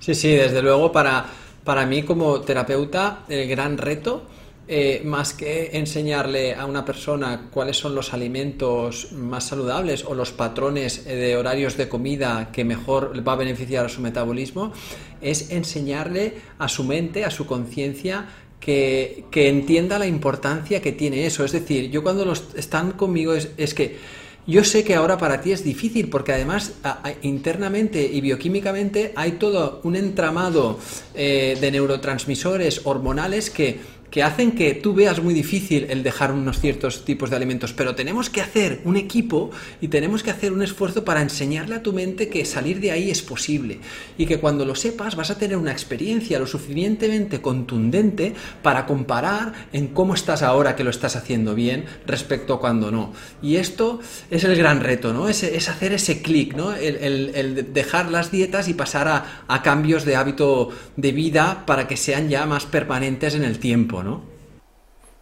Sí, 0.00 0.14
sí, 0.14 0.34
desde 0.34 0.62
luego 0.62 0.92
para, 0.92 1.26
para 1.62 1.84
mí 1.84 2.04
como 2.04 2.40
terapeuta 2.40 3.18
el 3.28 3.46
gran 3.48 3.76
reto 3.76 4.22
eh, 4.66 5.02
más 5.04 5.34
que 5.34 5.70
enseñarle 5.74 6.54
a 6.54 6.64
una 6.64 6.86
persona 6.86 7.48
cuáles 7.50 7.76
son 7.76 7.94
los 7.94 8.14
alimentos 8.14 9.12
más 9.12 9.44
saludables 9.48 10.04
o 10.06 10.14
los 10.14 10.32
patrones 10.32 11.06
eh, 11.06 11.14
de 11.16 11.36
horarios 11.36 11.76
de 11.76 11.88
comida 11.88 12.50
que 12.50 12.64
mejor 12.64 13.12
va 13.26 13.34
a 13.34 13.36
beneficiar 13.36 13.84
a 13.84 13.88
su 13.90 14.00
metabolismo, 14.00 14.72
es 15.20 15.50
enseñarle 15.50 16.34
a 16.58 16.68
su 16.68 16.84
mente, 16.84 17.26
a 17.26 17.30
su 17.30 17.44
conciencia, 17.44 18.26
que, 18.58 19.26
entienda 19.34 19.98
la 19.98 20.06
importancia 20.06 20.80
que 20.80 20.92
tiene 20.92 21.26
eso. 21.26 21.44
Es 21.44 21.52
decir, 21.52 21.90
yo 21.90 22.02
cuando 22.02 22.24
los 22.24 22.44
están 22.56 22.92
conmigo 22.92 23.34
es 23.34 23.74
que 23.74 23.98
yo 24.46 24.62
sé 24.62 24.84
que 24.84 24.94
ahora 24.94 25.16
para 25.16 25.40
ti 25.40 25.52
es 25.52 25.64
difícil 25.64 26.10
porque 26.10 26.32
además 26.32 26.74
internamente 27.22 28.02
y 28.04 28.20
bioquímicamente 28.20 29.12
hay 29.16 29.32
todo 29.32 29.80
un 29.84 29.96
entramado 29.96 30.78
eh, 31.14 31.56
de 31.58 31.70
neurotransmisores 31.70 32.82
hormonales 32.84 33.48
que, 33.48 33.80
que 34.14 34.22
hacen 34.22 34.52
que 34.52 34.74
tú 34.74 34.94
veas 34.94 35.20
muy 35.20 35.34
difícil 35.34 35.88
el 35.90 36.04
dejar 36.04 36.30
unos 36.30 36.60
ciertos 36.60 37.04
tipos 37.04 37.30
de 37.30 37.36
alimentos, 37.36 37.72
pero 37.72 37.96
tenemos 37.96 38.30
que 38.30 38.40
hacer 38.40 38.80
un 38.84 38.96
equipo 38.96 39.50
y 39.80 39.88
tenemos 39.88 40.22
que 40.22 40.30
hacer 40.30 40.52
un 40.52 40.62
esfuerzo 40.62 41.04
para 41.04 41.20
enseñarle 41.20 41.74
a 41.74 41.82
tu 41.82 41.92
mente 41.92 42.28
que 42.28 42.44
salir 42.44 42.78
de 42.78 42.92
ahí 42.92 43.10
es 43.10 43.22
posible 43.22 43.80
y 44.16 44.26
que 44.26 44.38
cuando 44.38 44.64
lo 44.64 44.76
sepas 44.76 45.16
vas 45.16 45.32
a 45.32 45.36
tener 45.36 45.56
una 45.56 45.72
experiencia 45.72 46.38
lo 46.38 46.46
suficientemente 46.46 47.42
contundente 47.42 48.34
para 48.62 48.86
comparar 48.86 49.52
en 49.72 49.88
cómo 49.88 50.14
estás 50.14 50.44
ahora 50.44 50.76
que 50.76 50.84
lo 50.84 50.90
estás 50.90 51.16
haciendo 51.16 51.56
bien 51.56 51.84
respecto 52.06 52.54
a 52.54 52.60
cuando 52.60 52.92
no. 52.92 53.12
Y 53.42 53.56
esto 53.56 53.98
es 54.30 54.44
el 54.44 54.54
gran 54.54 54.78
reto, 54.78 55.12
¿no? 55.12 55.28
Es, 55.28 55.42
hacer 55.68 55.92
ese 55.92 56.22
clic, 56.22 56.54
¿no? 56.54 56.72
El, 56.72 57.72
dejar 57.74 58.12
las 58.12 58.30
dietas 58.30 58.68
y 58.68 58.74
pasar 58.74 59.08
a, 59.08 59.44
a 59.48 59.62
cambios 59.62 60.04
de 60.04 60.14
hábito 60.14 60.68
de 60.96 61.10
vida 61.10 61.64
para 61.66 61.88
que 61.88 61.96
sean 61.96 62.28
ya 62.28 62.46
más 62.46 62.64
permanentes 62.64 63.34
en 63.34 63.42
el 63.42 63.58
tiempo, 63.58 64.03
¿no? 64.04 64.22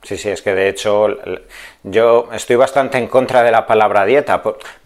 Sí, 0.03 0.17
sí, 0.17 0.29
es 0.29 0.43
que 0.43 0.55
de 0.55 0.69
hecho 0.69 1.09
yo 1.85 2.29
estoy 2.33 2.57
bastante 2.57 2.99
en 2.99 3.09
contra 3.09 3.43
de 3.43 3.51
la 3.51 3.67
palabra 3.67 4.05
dieta, 4.05 4.43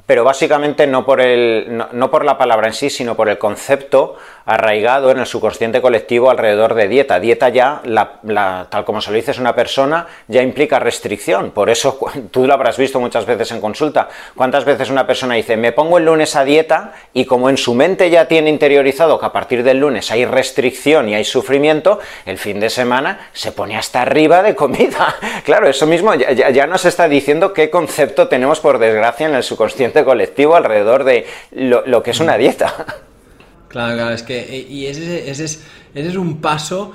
pero 0.07 0.23
básicamente 0.23 0.87
no 0.87 1.05
por, 1.05 1.21
el, 1.21 1.83
no, 1.93 2.11
por 2.11 2.25
la 2.25 2.39
palabra 2.39 2.69
en 2.69 2.75
sí, 2.75 2.91
sino 2.91 3.17
por 3.17 3.29
el 3.29 3.39
concepto 3.39 4.17
arraigado 4.45 5.11
en 5.11 5.19
el 5.19 5.27
subconsciente 5.27 5.83
colectivo 5.83 6.31
alrededor 6.31 6.75
de 6.75 6.87
dieta. 6.87 7.19
Dieta 7.19 7.49
ya, 7.49 7.83
tal 8.71 8.85
como 8.85 9.01
se 9.01 9.11
lo 9.11 9.17
dices 9.17 9.41
una 9.41 9.57
persona, 9.57 10.07
ya 10.29 10.43
implica 10.43 10.79
restricción. 10.79 11.51
Por 11.51 11.69
eso 11.69 11.99
tú 12.31 12.47
lo 12.47 12.55
habrás 12.55 12.77
visto 12.77 13.01
muchas 13.01 13.27
veces 13.27 13.51
en 13.51 13.61
consulta. 13.61 14.09
¿Cuántas 14.37 14.65
veces 14.65 14.91
una 14.91 15.05
persona 15.05 15.35
dice, 15.35 15.57
me 15.57 15.73
pongo 15.73 15.99
el 15.99 16.05
lunes 16.05 16.37
a 16.37 16.45
dieta 16.45 16.93
y 17.13 17.25
como 17.25 17.51
en 17.51 17.57
su 17.57 17.75
mente 17.75 18.09
ya 18.09 18.29
tiene 18.29 18.49
interiorizado 18.49 19.19
que 19.19 19.27
a 19.27 19.33
partir 19.33 19.65
del 19.65 19.81
lunes 19.81 20.13
hay 20.13 20.25
restricción 20.25 21.09
y 21.09 21.17
hay 21.17 21.25
sufrimiento, 21.25 21.99
el 22.25 22.39
fin 22.39 22.61
de 22.61 22.71
semana 22.71 23.29
se 23.33 23.51
pone 23.51 23.77
hasta 23.77 24.03
arriba 24.03 24.43
de 24.45 24.55
comida? 24.55 25.17
Claro, 25.45 25.69
eso 25.69 25.87
mismo 25.87 26.15
ya, 26.15 26.51
ya 26.51 26.67
nos 26.67 26.85
está 26.89 27.09
diciendo 27.09 27.53
qué 27.53 27.71
concepto 27.71 28.29
tenemos 28.29 28.61
por 28.61 28.79
desgracia 28.79 29.29
en 29.29 29.35
el 29.35 29.43
subconsciente 29.43 30.05
colectivo 30.05 30.57
alrededor 30.57 31.05
de 31.05 31.27
lo, 31.53 32.03
que 32.03 32.11
es 32.11 32.21
una 32.21 32.37
dieta. 32.37 32.87
Claro, 33.69 33.95
claro, 33.95 34.15
es 34.15 34.23
que 34.23 34.39
eh, 34.39 34.67
y 34.71 34.87
ese, 34.87 35.29
es, 35.29 35.39
ese 35.41 35.61
es 35.95 36.17
un 36.17 36.41
paso 36.41 36.93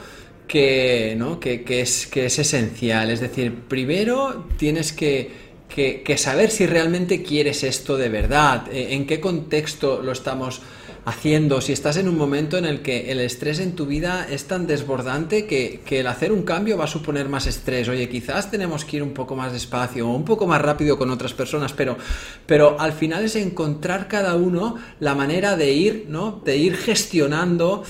que, 0.48 1.16
¿no? 1.16 1.40
que, 1.40 1.64
es, 1.68 2.08
que 2.08 2.26
es 2.26 2.40
esencial. 2.40 3.12
Es 3.12 3.20
decir, 3.20 3.54
primero 3.68 4.48
tienes 4.58 4.92
que, 4.92 5.32
que, 5.70 6.18
saber 6.18 6.50
si 6.50 6.66
realmente 6.66 7.24
quieres 7.24 7.64
esto 7.64 7.98
de 7.98 8.10
verdad, 8.10 8.68
eh, 8.72 8.88
en 8.92 9.08
qué 9.08 9.20
contexto 9.20 10.02
lo 10.02 10.12
estamos 10.12 10.62
haciendo, 11.06 11.62
si 11.62 11.74
estás 11.74 11.98
en 11.98 12.08
un 12.08 12.18
momento 12.18 12.58
en 12.58 12.66
el 12.66 12.82
que 12.82 13.12
el 13.12 13.20
estrés 13.20 13.60
en 13.60 13.74
tu 13.74 13.88
vida 13.88 14.28
es 14.30 14.46
tan 14.46 14.68
desbordante 14.68 15.46
que, 15.46 15.82
el 15.90 16.08
hacer 16.08 16.32
un 16.32 16.44
cambio 16.44 16.78
va 16.78 16.86
a 16.86 16.88
suponer 16.88 17.28
más 17.28 17.48
estrés. 17.48 17.88
Oye, 17.90 18.08
quizás 18.08 18.50
tenemos 18.50 18.86
que 18.86 18.98
ir 18.98 19.04
un 19.04 19.14
poco 19.14 19.36
más 19.36 19.52
despacio 19.52 20.08
o 20.08 20.16
un 20.16 20.26
poco 20.26 20.48
más 20.48 20.62
rápido 20.62 20.98
con 20.98 21.10
otras 21.10 21.34
personas, 21.34 21.74
pero, 21.74 21.98
pero 22.46 22.80
al 22.80 22.94
final 22.94 23.26
es 23.26 23.36
encontrar 23.36 24.08
cada 24.08 24.36
uno 24.36 24.78
la 25.00 25.16
manera 25.16 25.58
de 25.58 25.72
ir, 25.74 26.06
¿no? 26.08 26.42
De 26.44 26.58
ir 26.58 26.76
gestionando 26.76 27.84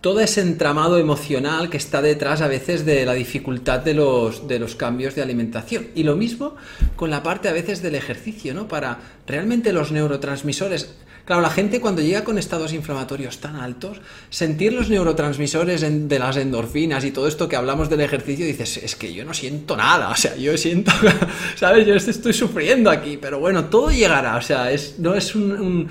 todo 0.00 0.20
ese 0.20 0.42
entramado 0.42 0.98
emocional 0.98 1.70
que 1.70 1.78
está 1.78 2.02
detrás 2.02 2.42
a 2.42 2.48
veces 2.48 2.84
de 2.84 3.06
la 3.06 3.14
dificultad 3.14 3.80
de 3.80 3.94
los, 3.94 4.46
de 4.46 4.58
los 4.58 4.76
cambios 4.76 5.14
de 5.14 5.22
alimentación. 5.22 5.88
Y 5.94 6.02
lo 6.02 6.14
mismo 6.14 6.56
con 6.96 7.08
la 7.08 7.22
parte 7.22 7.48
a 7.48 7.52
veces 7.52 7.80
del 7.80 7.94
ejercicio, 7.94 8.52
¿no? 8.52 8.68
Para 8.68 8.98
realmente 9.26 9.72
los 9.72 9.92
neurotransmisores 9.92 10.94
Claro, 11.24 11.40
la 11.40 11.50
gente 11.50 11.80
cuando 11.80 12.02
llega 12.02 12.22
con 12.22 12.36
estados 12.36 12.74
inflamatorios 12.74 13.38
tan 13.38 13.56
altos, 13.56 14.02
sentir 14.28 14.74
los 14.74 14.90
neurotransmisores 14.90 15.80
de 15.80 16.18
las 16.18 16.36
endorfinas 16.36 17.02
y 17.04 17.12
todo 17.12 17.26
esto 17.26 17.48
que 17.48 17.56
hablamos 17.56 17.88
del 17.88 18.02
ejercicio, 18.02 18.44
dices, 18.44 18.76
es 18.76 18.94
que 18.94 19.14
yo 19.14 19.24
no 19.24 19.32
siento 19.32 19.74
nada, 19.74 20.10
o 20.10 20.16
sea, 20.16 20.36
yo 20.36 20.56
siento, 20.58 20.92
¿sabes? 21.56 21.86
Yo 21.86 21.94
estoy 21.94 22.34
sufriendo 22.34 22.90
aquí, 22.90 23.16
pero 23.16 23.38
bueno, 23.38 23.64
todo 23.66 23.90
llegará, 23.90 24.36
o 24.36 24.42
sea, 24.42 24.70
es, 24.70 24.98
no 24.98 25.14
es 25.14 25.34
un, 25.34 25.88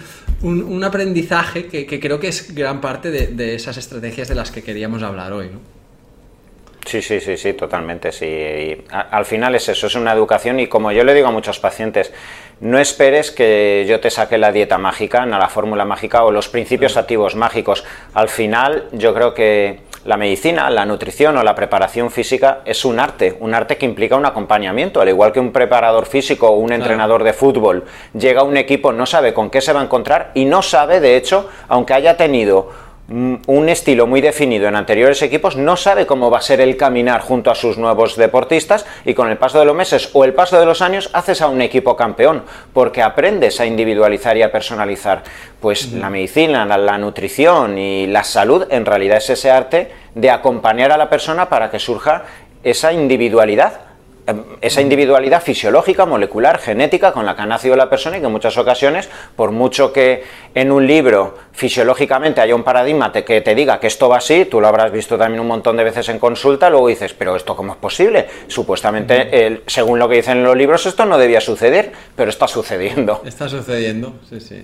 aprendizaje 0.83 1.65
que, 1.65 1.99
creo 1.99 2.19
que 2.19 2.27
es 2.27 2.53
gran 2.53 2.79
parte 2.79 3.09
de, 3.09 3.27
de 3.27 3.55
esas 3.55 3.77
estrategias 3.77 4.27
de 4.27 4.35
las 4.35 4.51
que 4.51 4.61
queríamos 4.61 5.01
hablar 5.01 5.33
hoy, 5.33 5.47
¿no? 5.47 5.72
Sí, 6.85 7.01
sí, 7.01 7.19
sí, 7.19 7.37
sí, 7.37 7.53
totalmente. 7.53 8.11
Sí. 8.11 8.77
al 8.89 9.25
final 9.25 9.55
es 9.55 9.69
eso, 9.69 9.87
es 9.87 9.95
una 9.95 10.11
educación 10.11 10.59
y 10.59 10.67
como 10.67 10.91
yo 10.91 11.03
le 11.03 11.13
digo 11.13 11.27
a 11.27 11.31
muchos 11.31 11.59
pacientes, 11.59 12.13
no 12.59 12.79
esperes 12.79 13.31
que 13.31 13.85
yo 13.87 13.99
te 13.99 14.09
saque 14.09 14.37
la 14.37 14.51
dieta 14.51 14.77
mágica, 14.77 15.25
no 15.25 15.37
la 15.37 15.49
fórmula 15.49 15.85
mágica 15.85 16.23
o 16.23 16.31
los 16.31 16.49
principios 16.49 16.97
activos 16.97 17.35
mágicos. 17.35 17.83
Al 18.13 18.29
final 18.29 18.87
yo 18.91 19.13
creo 19.13 19.33
que 19.33 19.81
la 20.05 20.17
medicina, 20.17 20.69
la 20.69 20.85
nutrición 20.85 21.37
o 21.37 21.43
la 21.43 21.55
preparación 21.55 22.11
física 22.11 22.59
es 22.65 22.83
un 22.83 22.99
arte, 22.99 23.37
un 23.39 23.53
arte 23.53 23.77
que 23.77 23.85
implica 23.85 24.17
un 24.17 24.25
acompañamiento, 24.25 24.99
al 24.99 25.09
igual 25.09 25.31
que 25.31 25.39
un 25.39 25.51
preparador 25.51 26.05
físico 26.05 26.49
o 26.49 26.57
un 26.57 26.73
entrenador 26.73 27.23
de 27.23 27.33
fútbol 27.33 27.85
llega 28.13 28.41
a 28.41 28.43
un 28.43 28.57
equipo, 28.57 28.91
no 28.91 29.05
sabe 29.05 29.33
con 29.33 29.49
qué 29.49 29.61
se 29.61 29.71
va 29.71 29.79
a 29.79 29.83
encontrar 29.83 30.31
y 30.33 30.45
no 30.45 30.61
sabe, 30.61 30.99
de 30.99 31.15
hecho, 31.15 31.49
aunque 31.69 31.93
haya 31.93 32.17
tenido 32.17 32.69
un 33.09 33.67
estilo 33.67 34.07
muy 34.07 34.21
definido 34.21 34.67
en 34.67 34.75
anteriores 34.75 35.21
equipos, 35.21 35.57
no 35.57 35.75
sabe 35.75 36.05
cómo 36.05 36.31
va 36.31 36.37
a 36.37 36.41
ser 36.41 36.61
el 36.61 36.77
caminar 36.77 37.19
junto 37.21 37.51
a 37.51 37.55
sus 37.55 37.77
nuevos 37.77 38.15
deportistas 38.15 38.85
y 39.03 39.13
con 39.13 39.29
el 39.29 39.37
paso 39.37 39.59
de 39.59 39.65
los 39.65 39.75
meses 39.75 40.09
o 40.13 40.23
el 40.23 40.33
paso 40.33 40.57
de 40.57 40.65
los 40.65 40.81
años 40.81 41.09
haces 41.11 41.41
a 41.41 41.47
un 41.47 41.61
equipo 41.61 41.97
campeón, 41.97 42.43
porque 42.71 43.01
aprendes 43.01 43.59
a 43.59 43.65
individualizar 43.65 44.37
y 44.37 44.41
a 44.41 44.51
personalizar. 44.51 45.23
Pues 45.59 45.91
la 45.91 46.09
medicina, 46.09 46.65
la, 46.65 46.97
nutrición 46.97 47.77
y 47.77 48.07
la 48.07 48.23
salud 48.23 48.67
en 48.69 48.85
realidad 48.85 49.17
es 49.17 49.29
ese 49.31 49.51
arte 49.51 49.91
de 50.15 50.29
acompañar 50.29 50.91
a 50.91 50.97
la 50.97 51.09
persona 51.09 51.49
para 51.49 51.69
que 51.69 51.79
surja 51.79 52.23
esa 52.63 52.93
individualidad 52.93 53.92
esa 54.61 54.81
individualidad 54.81 55.41
fisiológica, 55.41 56.05
molecular, 56.05 56.59
genética 56.59 57.11
con 57.11 57.25
la 57.25 57.35
que 57.35 57.41
ha 57.41 57.45
nacido 57.45 57.75
la 57.75 57.89
persona 57.89 58.17
y 58.17 58.19
que 58.21 58.27
en 58.27 58.31
muchas 58.31 58.57
ocasiones, 58.57 59.09
por 59.35 59.51
mucho 59.51 59.91
que 59.91 60.23
en 60.55 60.71
un 60.71 60.87
libro 60.87 61.37
fisiológicamente 61.51 62.41
haya 62.41 62.55
un 62.55 62.63
paradigma 62.63 63.11
que 63.11 63.41
te 63.41 63.55
diga 63.55 63.79
que 63.79 63.87
esto 63.87 64.07
va 64.09 64.17
así, 64.17 64.45
tú 64.45 64.61
lo 64.61 64.67
habrás 64.67 64.91
visto 64.91 65.17
también 65.17 65.41
un 65.41 65.47
montón 65.47 65.75
de 65.77 65.83
veces 65.83 66.07
en 66.09 66.19
consulta, 66.19 66.69
luego 66.69 66.87
dices, 66.87 67.13
pero 67.13 67.35
esto 67.35 67.55
cómo 67.55 67.73
es 67.73 67.79
posible? 67.79 68.27
Supuestamente, 68.47 69.61
según 69.67 69.99
lo 69.99 70.07
que 70.07 70.15
dicen 70.15 70.37
en 70.37 70.43
los 70.43 70.55
libros, 70.55 70.85
esto 70.85 71.05
no 71.05 71.17
debía 71.17 71.41
suceder, 71.41 71.91
pero 72.15 72.29
está 72.29 72.47
sucediendo. 72.47 73.21
Está 73.33 73.49
sucediendo, 73.49 74.13
sí, 74.29 74.39
sí. 74.39 74.63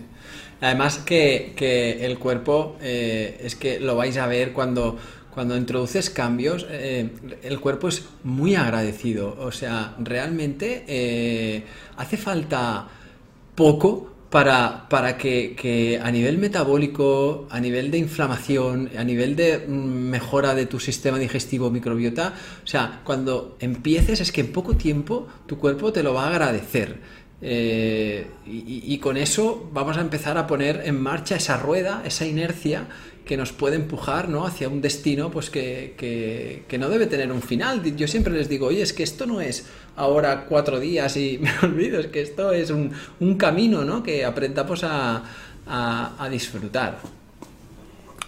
Además 0.62 0.98
que, 0.98 1.98
el 2.02 2.20
cuerpo, 2.20 2.76
eh, 2.82 3.40
es 3.44 3.56
que 3.56 3.80
lo 3.80 3.96
vais 3.96 4.18
a 4.18 4.28
ver 4.28 4.52
cuando 4.52 4.98
cuando 5.34 5.56
introduces 5.56 6.10
cambios, 6.10 6.66
eh, 6.70 7.10
el 7.44 7.60
cuerpo 7.60 7.88
es 7.88 8.06
muy 8.24 8.56
agradecido. 8.56 9.36
O 9.40 9.52
sea, 9.52 9.96
realmente 10.00 10.84
eh, 10.88 11.64
hace 11.98 12.18
falta 12.18 12.88
poco 13.56 14.10
para, 14.30 14.88
para 14.90 15.18
que, 15.18 16.00
a 16.02 16.12
nivel 16.12 16.38
metabólico, 16.38 17.48
a 17.50 17.60
nivel 17.60 17.90
de 17.90 17.98
inflamación, 17.98 18.90
a 18.98 19.04
nivel 19.04 19.36
de 19.36 19.66
mm, 19.68 19.72
mejora 19.72 20.54
de 20.54 20.66
tu 20.66 20.80
sistema 20.80 21.18
digestivo 21.18 21.72
microbiota, 21.72 22.34
o 22.64 22.68
sea, 22.68 23.02
cuando 23.04 23.58
empieces 23.60 24.22
es 24.22 24.32
que 24.32 24.42
en 24.42 24.52
poco 24.52 24.76
tiempo 24.76 25.28
tu 25.48 25.58
cuerpo 25.58 25.92
te 25.92 26.04
lo 26.04 26.14
va 26.14 26.26
a 26.26 26.30
agradecer. 26.30 27.20
Eh, 27.42 28.28
y, 28.46 28.98
con 28.98 29.16
eso 29.16 29.70
vamos 29.72 29.96
a 29.96 30.02
empezar 30.02 30.38
a 30.38 30.46
poner 30.46 30.82
en 30.84 31.02
marcha 31.02 31.38
esa 31.38 31.56
rueda, 31.56 32.04
esa 32.06 32.26
inercia 32.26 32.88
que 33.30 33.38
nos 33.38 33.52
puede 33.52 33.76
empujar 33.76 34.28
¿no? 34.28 34.44
hacia 34.48 34.68
un 34.68 34.82
destino 34.82 35.30
pues 35.30 35.52
que, 35.52 35.94
que, 36.68 36.78
no 36.80 36.90
debe 36.90 37.06
tener 37.06 37.32
un 37.32 37.44
final. 37.44 37.96
Yo 37.96 38.08
siempre 38.08 38.34
les 38.34 38.50
digo, 38.50 38.66
oye, 38.66 38.82
es 38.82 38.92
que 38.92 39.04
esto 39.04 39.28
no 39.28 39.40
es 39.40 39.70
ahora 39.96 40.46
cuatro 40.50 40.80
días 40.80 41.16
y 41.16 41.38
me 41.42 41.52
olvido, 41.62 42.00
es 42.00 42.08
que 42.08 42.22
esto 42.24 42.52
es 42.52 42.72
un, 42.72 42.92
un 43.20 43.38
camino 43.38 43.86
¿no? 43.86 44.02
que 44.02 44.26
aprendamos 44.26 44.84
a, 44.84 45.24
a, 45.68 46.28
disfrutar. 46.32 46.98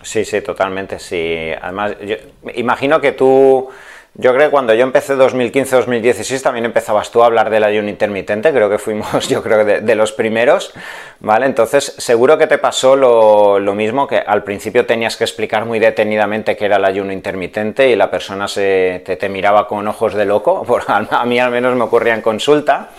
Sí, 0.04 0.24
sí, 0.24 0.40
totalmente, 0.42 1.00
sí. 1.00 1.50
Además, 1.60 1.96
yo 2.06 2.18
imagino 2.54 3.02
que 3.02 3.14
tú 3.14 3.70
yo 4.16 4.34
creo 4.34 4.48
que 4.48 4.52
cuando 4.52 4.74
yo 4.74 4.84
empecé 4.84 5.16
2015-2016 5.16 6.42
también 6.42 6.66
empezabas 6.66 7.12
tú 7.12 7.24
a 7.24 7.28
hablar 7.28 7.50
del 7.50 7.64
ayuno 7.64 7.88
intermitente, 7.88 8.52
creo 8.52 8.70
que 8.70 8.78
fuimos, 8.78 9.28
yo 9.30 9.42
creo, 9.42 9.64
de, 9.64 9.80
de 9.80 9.96
los 9.96 10.12
primeros, 10.12 10.74
¿vale? 11.22 11.46
Entonces, 11.46 11.96
seguro 11.98 12.38
que 12.38 12.48
te 12.48 12.58
pasó 12.58 12.98
lo, 12.98 13.58
lo, 13.60 13.74
mismo, 13.74 14.08
que 14.08 14.18
al 14.18 14.44
principio 14.44 14.86
tenías 14.86 15.16
que 15.16 15.24
explicar 15.24 15.66
muy 15.66 15.80
detenidamente 15.80 16.58
qué 16.58 16.66
era 16.66 16.76
el 16.76 16.86
ayuno 16.86 17.14
intermitente 17.14 17.90
y 17.90 17.96
la 17.96 18.12
persona 18.12 18.50
se, 18.50 19.02
te, 19.06 19.16
te 19.16 19.30
miraba 19.30 19.66
con 19.66 19.88
ojos 19.88 20.14
de 20.14 20.26
loco, 20.26 20.64
por, 20.68 20.84
a 20.88 21.26
mí 21.26 21.40
al 21.40 21.52
menos 21.52 21.76
me 21.76 21.84
ocurría 21.84 22.14
en 22.14 22.22
consulta. 22.22 22.90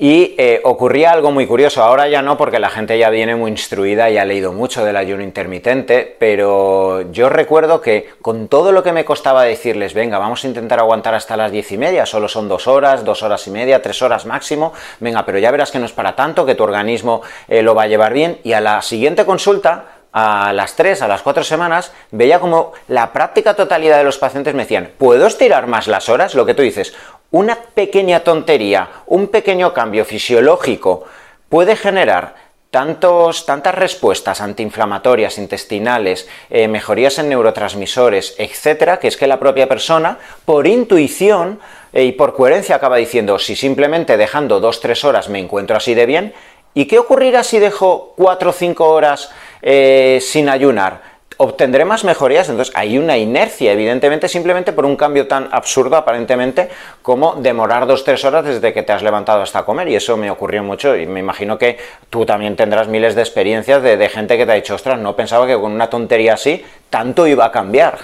Y 0.00 0.36
eh, 0.38 0.60
ocurría 0.62 1.10
algo 1.10 1.32
muy 1.32 1.48
curioso, 1.48 1.82
ahora 1.82 2.06
ya 2.06 2.22
no 2.22 2.36
porque 2.36 2.60
la 2.60 2.70
gente 2.70 2.96
ya 2.96 3.10
viene 3.10 3.34
muy 3.34 3.50
instruida 3.50 4.08
y 4.08 4.16
ha 4.16 4.24
leído 4.24 4.52
mucho 4.52 4.84
del 4.84 4.96
ayuno 4.96 5.24
intermitente, 5.24 6.16
pero 6.20 7.10
yo 7.10 7.28
recuerdo 7.28 7.80
que 7.80 8.08
con 8.22 8.46
todo 8.46 8.70
lo 8.70 8.84
que 8.84 8.92
me 8.92 9.04
costaba 9.04 9.42
decirles, 9.42 9.94
venga, 9.94 10.18
vamos 10.18 10.44
a 10.44 10.46
intentar 10.46 10.78
aguantar 10.78 11.16
hasta 11.16 11.36
las 11.36 11.50
diez 11.50 11.72
y 11.72 11.78
media, 11.78 12.06
solo 12.06 12.28
son 12.28 12.48
dos 12.48 12.68
horas, 12.68 13.04
dos 13.04 13.24
horas 13.24 13.44
y 13.48 13.50
media, 13.50 13.82
tres 13.82 14.00
horas 14.00 14.24
máximo, 14.24 14.72
venga, 15.00 15.26
pero 15.26 15.40
ya 15.40 15.50
verás 15.50 15.72
que 15.72 15.80
no 15.80 15.86
es 15.86 15.92
para 15.92 16.14
tanto, 16.14 16.46
que 16.46 16.54
tu 16.54 16.62
organismo 16.62 17.22
eh, 17.48 17.62
lo 17.62 17.74
va 17.74 17.82
a 17.82 17.88
llevar 17.88 18.12
bien, 18.12 18.38
y 18.44 18.52
a 18.52 18.60
la 18.60 18.80
siguiente 18.82 19.24
consulta 19.24 19.98
a 20.12 20.52
las 20.52 20.74
3, 20.74 21.02
a 21.02 21.08
las 21.08 21.22
4 21.22 21.44
semanas, 21.44 21.92
veía 22.10 22.40
como 22.40 22.72
la 22.88 23.12
práctica 23.12 23.54
totalidad 23.54 23.98
de 23.98 24.04
los 24.04 24.18
pacientes 24.18 24.54
me 24.54 24.62
decían, 24.62 24.90
¿puedo 24.96 25.26
estirar 25.26 25.66
más 25.66 25.86
las 25.86 26.08
horas? 26.08 26.34
Lo 26.34 26.46
que 26.46 26.54
tú 26.54 26.62
dices, 26.62 26.94
una 27.30 27.56
pequeña 27.56 28.20
tontería, 28.20 28.88
un 29.06 29.28
pequeño 29.28 29.74
cambio 29.74 30.04
fisiológico 30.04 31.04
puede 31.48 31.76
generar 31.76 32.48
tantos, 32.70 33.46
tantas 33.46 33.74
respuestas 33.74 34.40
antiinflamatorias, 34.40 35.38
intestinales, 35.38 36.28
eh, 36.50 36.68
mejorías 36.68 37.18
en 37.18 37.30
neurotransmisores, 37.30 38.34
etcétera, 38.38 38.98
que 38.98 39.08
es 39.08 39.16
que 39.16 39.26
la 39.26 39.38
propia 39.38 39.68
persona, 39.68 40.18
por 40.44 40.66
intuición 40.66 41.60
eh, 41.92 42.04
y 42.04 42.12
por 42.12 42.34
coherencia, 42.34 42.76
acaba 42.76 42.96
diciendo, 42.96 43.38
si 43.38 43.56
simplemente 43.56 44.16
dejando 44.16 44.60
2-3 44.60 45.04
horas 45.04 45.28
me 45.28 45.38
encuentro 45.38 45.76
así 45.76 45.94
de 45.94 46.06
bien, 46.06 46.34
¿y 46.74 46.86
qué 46.86 46.98
ocurrirá 46.98 47.42
si 47.42 47.58
dejo 47.58 48.12
4 48.16 48.50
o 48.50 48.52
5 48.52 48.84
horas 48.84 49.30
eh, 49.62 50.18
sin 50.20 50.48
ayunar? 50.48 51.17
Obtendré 51.38 51.84
más 51.84 52.04
mejorías, 52.04 52.48
entonces 52.48 52.74
hay 52.76 52.98
una 52.98 53.16
inercia, 53.16 53.72
evidentemente, 53.72 54.28
simplemente 54.28 54.72
por 54.72 54.84
un 54.84 54.96
cambio 54.96 55.26
tan 55.26 55.48
absurdo 55.52 55.96
aparentemente 55.96 56.68
como 57.00 57.36
demorar 57.36 57.86
dos, 57.86 58.04
tres 58.04 58.24
horas 58.24 58.44
desde 58.44 58.72
que 58.72 58.82
te 58.82 58.92
has 58.92 59.02
levantado 59.02 59.40
hasta 59.40 59.64
comer, 59.64 59.88
y 59.88 59.96
eso 59.96 60.16
me 60.16 60.30
ocurrió 60.30 60.62
mucho, 60.62 60.96
y 60.96 61.06
me 61.06 61.20
imagino 61.20 61.56
que 61.56 61.78
tú 62.10 62.26
también 62.26 62.56
tendrás 62.56 62.88
miles 62.88 63.14
de 63.14 63.22
experiencias 63.22 63.82
de, 63.82 63.96
de 63.96 64.08
gente 64.08 64.36
que 64.36 64.46
te 64.46 64.52
ha 64.52 64.56
dicho, 64.56 64.74
ostras, 64.74 64.98
no 64.98 65.16
pensaba 65.16 65.46
que 65.46 65.54
con 65.54 65.72
una 65.72 65.88
tontería 65.88 66.34
así 66.34 66.64
tanto 66.90 67.26
iba 67.26 67.44
a 67.46 67.52
cambiar. 67.52 67.98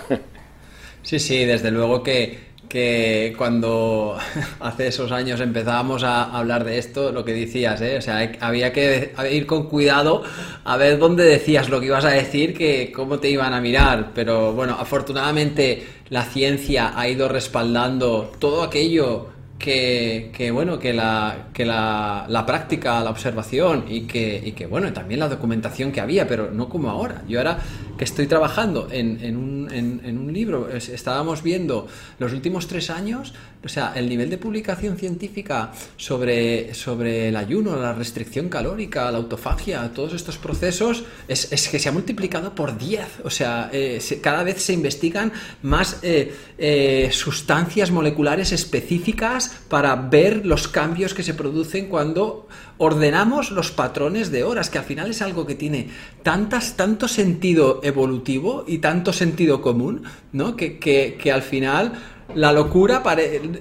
Sí, 1.02 1.18
sí, 1.18 1.44
desde 1.44 1.70
luego 1.70 2.02
que 2.02 2.53
que 2.74 3.32
cuando 3.38 4.18
hace 4.58 4.88
esos 4.88 5.12
años 5.12 5.38
empezábamos 5.40 6.02
a 6.02 6.36
hablar 6.36 6.64
de 6.64 6.78
esto, 6.78 7.12
lo 7.12 7.24
que 7.24 7.32
decías, 7.32 7.80
¿eh? 7.80 7.98
o 7.98 8.02
sea, 8.02 8.32
había 8.40 8.72
que 8.72 9.12
ir 9.30 9.46
con 9.46 9.68
cuidado 9.68 10.24
a 10.64 10.76
ver 10.76 10.98
dónde 10.98 11.22
decías 11.22 11.68
lo 11.68 11.78
que 11.78 11.86
ibas 11.86 12.04
a 12.04 12.10
decir, 12.10 12.52
que 12.52 12.90
cómo 12.90 13.20
te 13.20 13.30
iban 13.30 13.54
a 13.54 13.60
mirar, 13.60 14.10
pero 14.12 14.54
bueno, 14.54 14.76
afortunadamente 14.76 15.86
la 16.08 16.24
ciencia 16.24 16.98
ha 16.98 17.08
ido 17.08 17.28
respaldando 17.28 18.32
todo 18.40 18.64
aquello 18.64 19.28
que, 19.56 20.50
bueno, 20.52 20.78
que, 20.78 20.92
la, 20.92 21.48
que 21.54 21.64
la, 21.64 22.26
la, 22.28 22.44
práctica, 22.44 23.00
la 23.00 23.10
observación 23.10 23.84
y 23.88 24.02
que, 24.02 24.42
y 24.44 24.52
que, 24.52 24.66
bueno, 24.66 24.92
también 24.92 25.20
la 25.20 25.28
documentación 25.28 25.90
que 25.90 26.00
había, 26.00 26.28
pero 26.28 26.50
no 26.50 26.68
como 26.68 26.90
ahora. 26.90 27.22
Yo 27.28 27.38
ahora 27.38 27.58
que 27.96 28.04
estoy 28.04 28.26
trabajando 28.26 28.88
en, 28.90 29.18
en, 29.22 29.36
un, 29.36 29.72
en, 29.72 30.18
un, 30.18 30.32
libro, 30.32 30.68
estábamos 30.68 31.42
viendo 31.42 31.86
los 32.18 32.32
últimos 32.32 32.66
tres 32.66 32.90
años, 32.90 33.34
o 33.64 33.68
sea, 33.68 33.92
el 33.94 34.08
nivel 34.08 34.30
de 34.30 34.38
publicación 34.38 34.96
científica 34.96 35.72
sobre, 35.96 36.74
sobre 36.74 37.28
el 37.28 37.36
ayuno, 37.36 37.76
la 37.76 37.92
restricción 37.92 38.48
calórica, 38.48 39.10
la 39.10 39.18
autofagia, 39.18 39.92
todos 39.94 40.12
estos 40.14 40.38
procesos, 40.38 41.04
es, 41.28 41.52
es 41.52 41.68
que 41.68 41.78
se 41.78 41.88
ha 41.88 41.92
multiplicado 41.92 42.54
por 42.54 42.76
10. 42.76 43.20
O 43.24 43.30
sea, 43.30 43.70
eh, 43.72 44.00
cada 44.20 44.42
vez 44.42 44.62
se 44.62 44.72
investigan 44.72 45.32
más 45.62 45.98
eh, 46.02 46.34
eh, 46.58 47.08
sustancias 47.12 47.90
moleculares 47.90 48.52
específicas 48.52 49.56
para 49.68 49.94
ver 49.96 50.44
los 50.44 50.68
cambios 50.68 51.14
que 51.14 51.22
se 51.22 51.34
producen 51.34 51.88
cuando 51.88 52.48
ordenamos 52.78 53.50
los 53.50 53.70
patrones 53.70 54.30
de 54.30 54.44
horas, 54.44 54.70
que 54.70 54.78
al 54.78 54.84
final 54.84 55.10
es 55.10 55.22
algo 55.22 55.46
que 55.46 55.54
tiene 55.54 55.88
tantas, 56.22 56.76
tanto 56.76 57.08
sentido 57.08 57.80
evolutivo 57.82 58.64
y 58.66 58.78
tanto 58.78 59.12
sentido 59.12 59.60
común, 59.60 60.02
¿no? 60.32 60.56
Que, 60.56 60.78
que, 60.78 61.32
al 61.32 61.42
final 61.42 61.92
la 62.34 62.52
locura 62.52 63.02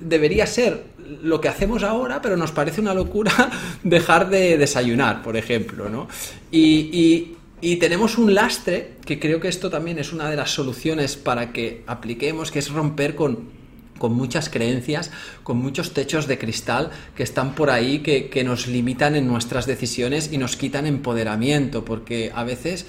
debería 0.01 0.47
ser 0.47 0.83
lo 1.21 1.41
que 1.41 1.49
hacemos 1.49 1.83
ahora, 1.83 2.21
pero 2.21 2.37
nos 2.37 2.51
parece 2.51 2.81
una 2.81 2.93
locura 2.93 3.31
dejar 3.83 4.29
de 4.29 4.57
desayunar, 4.57 5.21
por 5.21 5.37
ejemplo, 5.37 5.89
¿no? 5.89 6.07
y, 6.51 7.35
y 7.63 7.77
tenemos 7.77 8.17
un 8.17 8.33
lastre, 8.33 8.95
que 9.05 9.21
creo 9.21 9.39
que 9.39 9.47
esto 9.47 9.69
también 9.69 9.97
es 9.97 10.11
una 10.11 10.29
de 10.29 10.35
las 10.35 10.51
soluciones 10.51 11.15
para 11.15 11.53
que 11.53 11.81
apliquemos, 11.87 12.51
que 12.51 12.59
es 12.59 12.69
romper 12.69 13.15
con 13.15 13.62
con 14.03 14.15
muchas 14.15 14.49
creencias, 14.49 15.11
con 15.43 15.59
muchos 15.59 15.93
techos 15.93 16.27
de 16.27 16.37
cristal 16.37 16.91
que 17.15 17.23
están 17.23 17.55
por 17.55 17.69
ahí, 17.69 17.99
que, 17.99 18.43
nos 18.43 18.67
limitan 18.67 19.15
en 19.15 19.29
nuestras 19.29 19.65
decisiones 19.65 20.29
y 20.33 20.37
nos 20.37 20.57
quitan 20.57 20.85
empoderamiento, 20.85 21.85
porque 21.85 22.29
a 22.35 22.43
veces, 22.43 22.85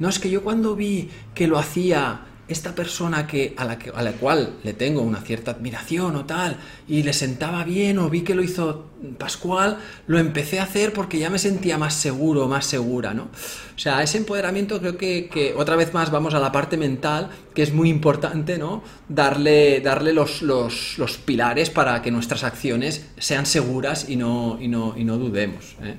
no 0.00 0.08
es 0.08 0.18
que 0.18 0.28
yo 0.28 0.42
cuando 0.42 0.74
vi 0.74 1.08
que 1.36 1.46
lo 1.46 1.56
hacía 1.56 2.22
esta 2.48 2.74
persona 2.74 3.26
que 3.26 3.54
a, 3.56 3.64
la 3.64 3.78
que, 3.78 3.90
a 3.90 4.02
la 4.02 4.12
cual 4.12 4.54
le 4.62 4.72
tengo 4.72 5.02
una 5.02 5.20
cierta 5.20 5.52
admiración 5.52 6.16
o 6.16 6.24
tal, 6.24 6.58
y 6.88 7.02
le 7.02 7.12
sentaba 7.12 7.64
bien 7.64 7.98
o 7.98 8.08
vi 8.08 8.22
que 8.22 8.34
lo 8.34 8.42
hizo 8.42 8.86
Pascual, 9.18 9.78
lo 10.06 10.18
empecé 10.18 10.58
a 10.58 10.62
hacer 10.62 10.92
porque 10.92 11.18
ya 11.18 11.28
me 11.28 11.38
sentía 11.38 11.76
más 11.76 11.94
seguro, 11.94 12.48
más 12.48 12.64
segura, 12.64 13.12
¿no? 13.12 13.24
O 13.24 13.78
sea, 13.78 14.02
ese 14.02 14.16
empoderamiento 14.16 14.80
creo 14.80 14.96
que, 14.96 15.54
otra 15.56 15.76
vez 15.76 15.92
más 15.92 16.10
vamos 16.10 16.32
a 16.32 16.40
la 16.40 16.50
parte 16.50 16.78
mental, 16.78 17.28
que 17.54 17.62
es 17.62 17.74
muy 17.74 17.90
importante, 17.90 18.56
¿no? 18.56 18.82
Darle, 19.08 19.80
darle 19.80 20.14
los, 20.14 20.40
los, 20.40 20.98
los 20.98 21.18
pilares 21.18 21.68
para 21.68 22.00
que 22.00 22.10
nuestras 22.10 22.42
acciones 22.42 23.06
sean 23.18 23.44
seguras 23.44 24.08
y 24.08 24.16
no, 24.16 24.56
y 24.60 24.68
no, 24.68 24.94
y 24.96 25.04
no 25.04 25.18
dudemos. 25.18 25.76
¿eh? 25.82 25.96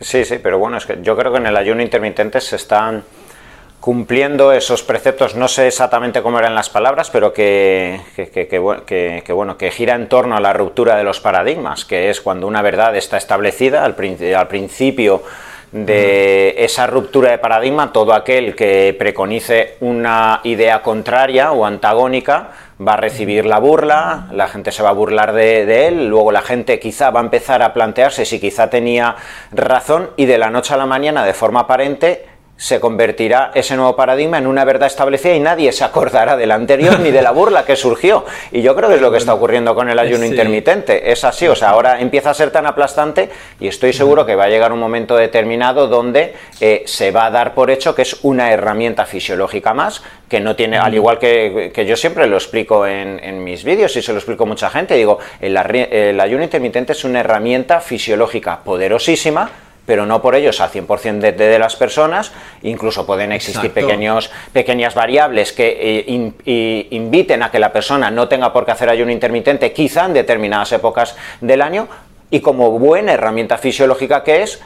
Sí, 0.00 0.24
sí, 0.24 0.36
pero 0.42 0.58
bueno, 0.58 0.78
es 0.78 0.86
que 0.86 0.98
yo 1.02 1.16
creo 1.16 1.32
que 1.32 1.38
en 1.38 1.46
el 1.46 1.56
ayuno 1.56 1.82
intermitente 1.82 2.40
se 2.40 2.56
están 2.56 3.04
cumpliendo 3.86 4.50
esos 4.50 4.82
preceptos, 4.82 5.36
no 5.36 5.46
sé 5.46 5.68
exactamente 5.68 6.20
cómo 6.20 6.40
eran 6.40 6.56
las 6.56 6.68
palabras, 6.68 7.08
pero 7.08 7.32
que, 7.32 8.00
que, 8.16 9.32
bueno, 9.32 9.56
que 9.56 9.70
gira 9.70 9.94
en 9.94 10.08
torno 10.08 10.36
a 10.36 10.40
la 10.40 10.52
ruptura 10.52 10.96
de 10.96 11.04
los 11.04 11.20
paradigmas, 11.20 11.84
que 11.84 12.10
es 12.10 12.20
cuando 12.20 12.48
una 12.48 12.62
verdad 12.62 12.96
está 12.96 13.16
establecida 13.16 13.84
al, 13.84 13.94
al 14.36 14.48
principio 14.48 15.22
de 15.70 16.56
esa 16.58 16.88
ruptura 16.88 17.30
de 17.30 17.38
paradigma, 17.38 17.92
todo 17.92 18.12
aquel 18.12 18.56
que 18.56 18.92
preconice 18.98 19.76
una 19.78 20.40
idea 20.42 20.82
contraria 20.82 21.52
o 21.52 21.64
antagónica 21.64 22.48
va 22.84 22.94
a 22.94 22.96
recibir 22.96 23.46
la 23.46 23.60
burla, 23.60 24.26
la 24.32 24.48
gente 24.48 24.72
se 24.72 24.82
va 24.82 24.88
a 24.88 24.94
burlar 24.94 25.32
de, 25.32 25.64
de, 25.64 25.86
él, 25.86 26.08
luego 26.08 26.32
la 26.32 26.42
gente 26.42 26.80
quizá 26.80 27.10
va 27.10 27.20
a 27.20 27.22
empezar 27.22 27.62
a 27.62 27.72
plantearse 27.72 28.24
si 28.24 28.40
quizá 28.40 28.68
tenía 28.68 29.14
razón 29.52 30.10
y 30.16 30.26
de 30.26 30.38
la 30.38 30.50
noche 30.50 30.74
a 30.74 30.76
la 30.76 30.86
mañana, 30.86 31.24
de 31.24 31.34
forma 31.34 31.60
aparente, 31.60 32.35
se 32.56 32.80
convertirá 32.80 33.50
ese 33.54 33.76
nuevo 33.76 33.96
paradigma 33.96 34.38
en 34.38 34.46
una 34.46 34.64
verdad 34.64 34.86
establecida 34.86 35.34
y 35.34 35.40
nadie 35.40 35.72
se 35.72 35.84
acordará 35.84 36.36
del 36.36 36.50
anterior 36.50 36.98
ni 37.00 37.10
de 37.10 37.22
la 37.22 37.30
burla 37.30 37.64
que 37.64 37.76
surgió. 37.76 38.24
Y 38.50 38.62
yo 38.62 38.74
creo 38.74 38.88
que 38.88 38.96
es 38.96 39.00
lo 39.00 39.10
que 39.10 39.18
está 39.18 39.34
ocurriendo 39.34 39.74
con 39.74 39.90
el 39.90 39.98
ayuno 39.98 40.24
intermitente. 40.24 41.12
Es 41.12 41.24
así, 41.24 41.46
o 41.46 41.54
sea, 41.54 41.70
ahora 41.70 42.00
empieza 42.00 42.30
a 42.30 42.34
ser 42.34 42.50
tan 42.50 42.66
aplastante 42.66 43.28
y 43.60 43.68
estoy 43.68 43.92
seguro 43.92 44.24
que 44.24 44.34
va 44.34 44.44
a 44.44 44.48
llegar 44.48 44.72
un 44.72 44.78
momento 44.78 45.16
determinado 45.16 45.88
donde 45.88 46.34
eh, 46.60 46.82
se 46.86 47.10
va 47.10 47.26
a 47.26 47.30
dar 47.30 47.54
por 47.54 47.70
hecho 47.70 47.94
que 47.94 48.02
es 48.02 48.18
una 48.22 48.50
herramienta 48.52 49.04
fisiológica 49.04 49.74
más, 49.74 50.02
que 50.28 50.40
no 50.40 50.56
tiene, 50.56 50.78
al 50.78 50.94
igual 50.94 51.18
que, 51.18 51.72
yo 51.86 51.96
siempre 51.96 52.26
lo 52.26 52.36
explico 52.36 52.86
en, 52.86 53.44
mis 53.44 53.64
vídeos 53.64 53.94
y 53.96 54.02
se 54.02 54.12
lo 54.12 54.18
explico 54.18 54.44
a 54.44 54.46
mucha 54.46 54.70
gente, 54.70 54.94
digo, 54.94 55.18
el 55.40 56.20
ayuno 56.20 56.42
intermitente 56.42 56.92
es 56.92 57.04
una 57.04 57.20
herramienta 57.20 57.80
fisiológica 57.80 58.60
poderosísima, 58.64 59.50
pero 59.86 60.04
no 60.04 60.20
por 60.20 60.34
ellos 60.34 60.60
al 60.60 60.70
100% 60.70 61.18
de, 61.20 61.32
de, 61.32 61.58
las 61.58 61.76
personas, 61.76 62.32
incluso 62.62 63.06
pueden 63.06 63.32
existir 63.32 63.70
pequeños, 63.72 64.30
pequeñas 64.52 64.94
variables 64.94 65.52
que 65.52 66.04
eh, 66.06 66.86
inviten 66.90 67.42
a 67.42 67.50
que 67.50 67.58
la 67.58 67.72
persona 67.72 68.10
no 68.10 68.28
tenga 68.28 68.52
por 68.52 68.66
qué 68.66 68.72
hacer 68.72 68.90
ayuno 68.90 69.12
intermitente, 69.12 69.72
quizá 69.72 70.06
en 70.06 70.12
determinadas 70.12 70.72
épocas 70.72 71.16
del 71.40 71.62
año, 71.62 71.88
y 72.30 72.40
como 72.40 72.72
buena 72.72 73.12
herramienta 73.12 73.56
fisiológica 73.56 74.24
que 74.24 74.42
es, 74.42 74.60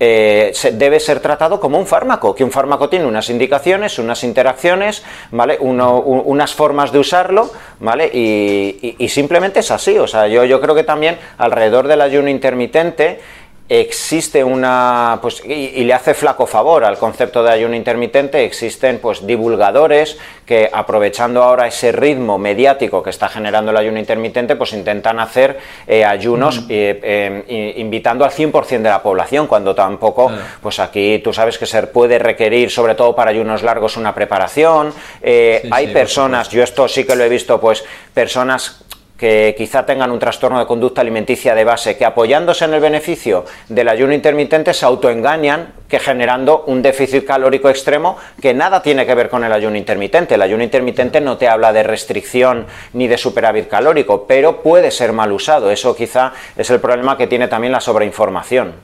eh, 0.00 0.52
debe 0.72 0.98
ser 0.98 1.20
tratado 1.20 1.60
como 1.60 1.78
un 1.78 1.86
fármaco, 1.86 2.34
que 2.34 2.42
un 2.42 2.50
fármaco 2.50 2.88
tiene 2.88 3.06
unas 3.06 3.30
indicaciones, 3.30 4.00
unas 4.00 4.24
interacciones, 4.24 5.04
¿vale? 5.30 5.56
unas 5.60 6.52
formas 6.52 6.90
de 6.90 6.98
usarlo, 6.98 7.50
¿vale? 7.78 8.10
Y, 8.12 8.96
y, 8.98 9.08
simplemente 9.08 9.60
es 9.60 9.70
así. 9.70 9.96
O 9.96 10.08
sea, 10.08 10.26
yo, 10.26 10.44
yo 10.44 10.60
creo 10.60 10.74
que 10.74 10.82
también 10.82 11.16
alrededor 11.38 11.86
del 11.86 12.00
ayuno 12.00 12.28
intermitente 12.28 13.20
existe 13.68 14.44
una 14.44 15.18
pues 15.22 15.42
y, 15.42 15.84
le 15.84 15.94
hace 15.94 16.12
flaco 16.12 16.46
favor 16.46 16.84
al 16.84 16.98
concepto 16.98 17.42
de 17.42 17.50
ayuno 17.50 17.74
intermitente 17.74 18.44
existen 18.44 18.98
pues 18.98 19.26
divulgadores 19.26 20.18
que 20.44 20.68
aprovechando 20.70 21.42
ahora 21.42 21.66
ese 21.66 21.90
ritmo 21.90 22.36
mediático 22.36 23.02
que 23.02 23.08
está 23.08 23.30
generando 23.30 23.70
el 23.70 23.78
ayuno 23.78 23.98
intermitente 23.98 24.56
pues 24.56 24.74
intentan 24.74 25.18
hacer 25.18 25.58
eh, 25.86 26.04
ayunos 26.04 26.66
eh, 26.68 27.42
em, 27.48 27.78
invitando 27.78 28.26
al 28.26 28.32
100% 28.32 28.82
de 28.82 28.90
la 28.90 29.02
población 29.02 29.46
cuando 29.46 29.74
tampoco 29.74 30.30
pues 30.60 30.78
aquí 30.78 31.20
tú 31.24 31.32
sabes 31.32 31.56
que 31.56 31.64
se 31.64 31.84
puede 31.84 32.18
requerir 32.18 32.70
sobre 32.70 32.94
todo 32.94 33.16
para 33.16 33.30
ayunos 33.30 33.62
largos 33.62 33.96
una 33.96 34.14
preparación. 34.14 34.92
Eh, 35.22 35.66
hay 35.70 35.88
personas 35.88 36.50
yo 36.50 36.62
esto 36.62 36.86
sí 36.86 37.04
que 37.04 37.16
lo 37.16 37.24
he 37.24 37.28
visto 37.30 37.58
pues 37.58 37.82
personas 38.12 38.84
que 39.24 39.54
quizá 39.56 39.86
tengan 39.86 40.10
un 40.10 40.18
trastorno 40.18 40.58
de 40.58 40.66
conducta 40.66 41.00
alimenticia 41.00 41.54
de 41.54 41.64
base, 41.64 41.96
que 41.96 42.04
apoyándose 42.04 42.66
en 42.66 42.74
el 42.74 42.80
beneficio 42.82 43.46
del 43.70 43.88
ayuno 43.88 44.12
intermitente 44.12 44.74
se 44.74 44.84
autoengañan 44.84 45.72
que 45.88 45.98
generando 45.98 46.64
un 46.66 46.82
déficit 46.82 47.24
calórico 47.24 47.70
extremo 47.70 48.18
que 48.38 48.52
nada 48.52 48.82
tiene 48.82 49.06
que 49.06 49.14
ver 49.14 49.30
con 49.30 49.42
el 49.42 49.50
ayuno 49.50 49.78
intermitente. 49.78 50.34
El 50.34 50.42
ayuno 50.42 50.62
intermitente 50.62 51.22
no 51.22 51.38
te 51.38 51.48
habla 51.48 51.72
de 51.72 51.84
restricción 51.84 52.66
ni 52.92 53.08
de 53.08 53.16
superávit 53.16 53.66
calórico, 53.66 54.26
pero 54.26 54.60
puede 54.62 54.90
ser 54.90 55.14
mal 55.14 55.32
usado. 55.32 55.70
Eso 55.70 55.96
quizá 55.96 56.34
es 56.54 56.68
el 56.68 56.80
problema 56.80 57.16
que 57.16 57.26
tiene 57.26 57.48
también 57.48 57.72
la 57.72 57.80
sobreinformación. 57.80 58.74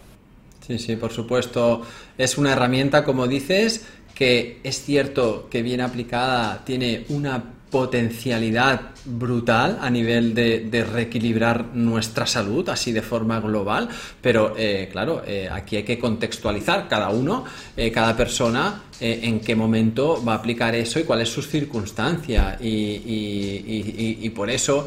Sí, 0.66 0.79
sí, 0.79 0.96
por 0.96 1.12
supuesto. 1.12 1.83
Es 2.16 2.38
una 2.38 2.53
herramienta, 2.53 3.05
como 3.05 3.26
dices, 3.26 3.85
que 4.14 4.59
es 4.64 4.83
cierto 4.83 5.48
que 5.50 5.61
bien 5.61 5.83
aplicada 5.83 6.62
tiene 6.64 7.05
una 7.11 7.42
potencialidad 7.71 8.91
brutal 9.05 9.79
a 9.81 9.89
nivel 9.89 10.35
de, 10.35 10.87
reequilibrar 10.91 11.67
nuestra 11.75 12.27
salud, 12.27 12.69
así 12.69 12.93
de 12.93 13.03
forma 13.03 13.41
global, 13.41 13.89
pero 14.21 14.55
eh, 14.57 14.89
claro, 14.91 15.23
eh, 15.27 15.49
aquí 15.51 15.77
hay 15.77 15.83
que 15.85 15.99
contextualizar 15.99 16.89
cada 16.89 17.11
uno, 17.11 17.45
eh, 17.77 17.91
cada 17.91 18.17
persona, 18.17 18.83
en 19.03 19.41
qué 19.41 19.57
momento 19.57 20.23
va 20.23 20.35
a 20.35 20.37
aplicar 20.37 20.75
eso 20.75 21.01
y 21.01 21.05
cuál 21.05 21.23
es 21.23 21.31
su 21.31 21.41
circunstancia. 21.41 22.59
Y, 22.61 24.29
por 24.35 24.51
eso, 24.51 24.87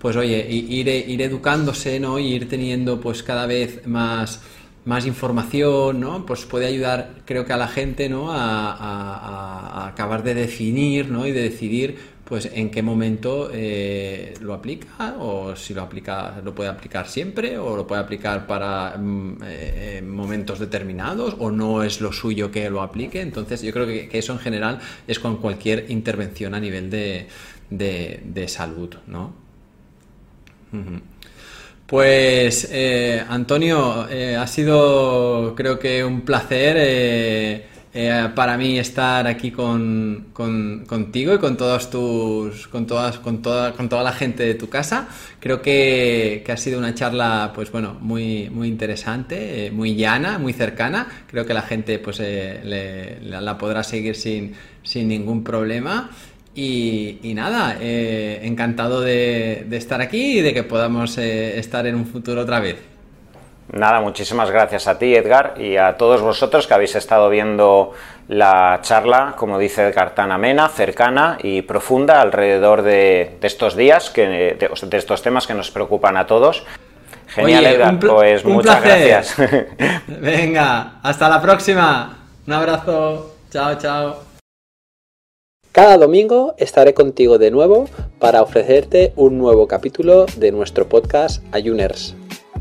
pues 0.00 0.16
oye, 0.16 0.44
ir, 0.50 0.88
ir 0.88 1.22
educándose, 1.22 2.00
¿no? 2.00 2.18
Y 2.18 2.32
ir 2.32 2.48
teniendo 2.48 3.00
pues 3.00 3.22
cada 3.22 3.46
vez 3.46 3.86
más 3.86 4.40
más 4.84 5.06
información, 5.06 6.00
¿no? 6.00 6.26
Pues 6.26 6.44
puede 6.44 6.66
ayudar, 6.66 7.14
creo 7.24 7.46
que 7.46 7.52
a 7.52 7.56
la 7.56 7.68
gente, 7.68 8.08
¿no? 8.08 8.32
A, 8.32 9.86
acabar 9.86 10.22
de 10.22 10.34
definir, 10.34 11.08
¿no? 11.08 11.26
Y 11.26 11.32
de 11.32 11.42
decidir 11.42 11.98
pues 12.24 12.48
en 12.52 12.70
qué 12.70 12.82
momento 12.82 13.50
eh, 13.52 14.34
lo 14.40 14.54
aplica 14.54 15.16
o 15.18 15.56
si 15.56 15.74
lo 15.74 15.82
aplica 15.82 16.40
lo 16.44 16.54
puede 16.54 16.70
aplicar 16.70 17.08
siempre 17.08 17.58
o 17.58 17.76
lo 17.76 17.86
puede 17.86 18.00
aplicar 18.00 18.46
para 18.46 18.96
mm, 18.96 19.38
eh, 19.44 20.02
momentos 20.06 20.58
determinados 20.58 21.36
o 21.38 21.50
no 21.50 21.82
es 21.82 22.00
lo 22.00 22.12
suyo 22.12 22.50
que 22.50 22.70
lo 22.70 22.82
aplique 22.82 23.20
entonces 23.20 23.62
yo 23.62 23.72
creo 23.72 23.86
que, 23.86 24.08
eso 24.12 24.32
en 24.32 24.38
general 24.38 24.78
es 25.06 25.18
con 25.18 25.38
cualquier 25.38 25.90
intervención 25.90 26.54
a 26.54 26.60
nivel 26.60 26.90
de, 26.90 27.26
de, 27.70 28.48
salud 28.48 28.94
no 29.08 29.32
pues 31.86 32.68
eh, 32.70 33.22
Antonio 33.28 34.06
ha 34.38 34.46
sido 34.46 35.54
creo 35.56 35.78
que 35.78 36.04
un 36.04 36.20
placer 36.22 37.71
eh, 37.94 38.30
para 38.34 38.56
mí 38.56 38.78
estar 38.78 39.26
aquí 39.26 39.50
con, 39.50 40.28
contigo 40.32 41.34
y 41.34 41.38
con 41.38 41.58
todos 41.58 41.90
tus 41.90 42.66
con 42.68 42.86
todas 42.86 43.18
con 43.18 43.42
toda 43.42 43.74
con 43.74 43.90
toda 43.90 44.02
la 44.02 44.12
gente 44.12 44.44
de 44.44 44.54
tu 44.54 44.70
casa 44.70 45.08
creo 45.38 45.60
que, 45.60 46.42
ha 46.48 46.56
sido 46.56 46.78
una 46.78 46.94
charla 46.94 47.52
pues 47.54 47.70
bueno 47.70 47.98
muy 48.00 48.48
muy 48.48 48.68
interesante 48.68 49.66
eh, 49.66 49.70
muy 49.70 49.94
llana 49.94 50.38
muy 50.38 50.54
cercana. 50.54 51.06
Creo 51.26 51.44
que 51.44 51.52
la 51.52 51.62
gente 51.62 51.98
pues 51.98 52.18
eh, 52.20 53.18
la 53.22 53.58
podrá 53.58 53.82
seguir 53.82 54.16
sin, 54.16 54.54
sin 54.82 55.08
ningún 55.08 55.44
problema. 55.44 56.10
Y, 56.54 57.18
nada 57.34 57.76
encantado 57.80 59.00
de, 59.00 59.66
estar 59.70 60.00
aquí 60.02 60.38
y 60.38 60.40
de 60.42 60.52
que 60.52 60.62
podamos 60.62 61.16
estar 61.18 61.86
en 61.86 61.94
un 61.94 62.06
futuro 62.06 62.42
otra 62.42 62.60
vez 62.60 62.91
Nada, 63.72 64.00
muchísimas 64.00 64.50
gracias 64.50 64.86
a 64.86 64.98
ti, 64.98 65.14
Edgar, 65.14 65.54
y 65.56 65.78
a 65.78 65.96
todos 65.96 66.20
vosotros 66.20 66.66
que 66.66 66.74
habéis 66.74 66.94
estado 66.94 67.30
viendo 67.30 67.92
la 68.28 68.80
charla, 68.82 69.34
como 69.36 69.58
dice 69.58 69.82
Edgar, 69.82 70.14
tan 70.14 70.30
amena, 70.30 70.68
cercana 70.68 71.38
y 71.42 71.62
profunda 71.62 72.20
alrededor 72.20 72.82
de, 72.82 73.38
estos 73.40 73.74
días, 73.74 74.10
que, 74.10 74.26
de, 74.58 74.96
estos 74.98 75.22
temas 75.22 75.46
que 75.46 75.54
nos 75.54 75.70
preocupan 75.70 76.18
a 76.18 76.26
todos. 76.26 76.64
Genial, 77.28 77.64
Edgar, 77.64 77.98
pues 77.98 78.44
muchas 78.44 78.82
gracias. 78.82 79.36
Venga, 80.06 81.00
hasta 81.02 81.30
la 81.30 81.40
próxima. 81.40 82.18
Un 82.46 82.52
abrazo. 82.52 83.36
Chao, 83.50 83.78
chao. 83.78 84.16
Cada 85.72 85.96
domingo 85.96 86.54
estaré 86.58 86.92
contigo 86.92 87.38
de 87.38 87.50
nuevo 87.50 87.88
para 88.18 88.42
ofrecerte 88.42 89.14
un 89.16 89.38
nuevo 89.38 89.66
capítulo 89.66 90.26
de 90.36 90.52
nuestro 90.52 90.86
podcast 90.86 91.42
Ayuners. 91.54 92.14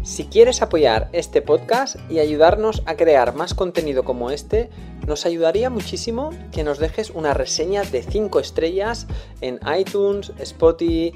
Si 0.04 0.26
quieres 0.26 0.64
apoyar 0.64 1.10
este 1.14 1.44
podcast 1.44 1.96
y 2.10 2.18
ayudarnos 2.18 2.82
a 2.88 2.96
crear 2.96 3.36
más 3.36 3.54
contenido 3.54 4.04
como 4.04 4.32
este, 4.32 4.72
nos 5.06 5.28
ayudaría 5.28 5.70
muchísimo 5.70 6.32
que 6.52 6.64
nos 6.64 6.80
dejes 6.80 7.12
una 7.12 7.36
reseña 7.36 7.84
de 7.84 8.02
5 8.02 8.40
estrellas 8.40 9.06
en 9.42 9.60
iTunes, 9.78 10.32
Spotify, 10.40 11.14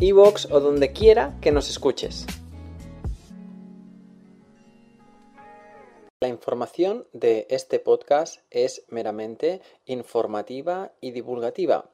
Evox 0.00 0.50
o 0.50 0.60
donde 0.60 0.92
quiera 0.92 1.34
que 1.40 1.50
nos 1.50 1.70
escuches. 1.70 2.26
La 6.20 6.28
información 6.28 7.06
de 7.14 7.46
este 7.48 7.78
podcast 7.78 8.42
es 8.50 8.84
meramente 8.88 9.62
informativa 9.86 10.92
y 11.00 11.12
divulgativa, 11.12 11.90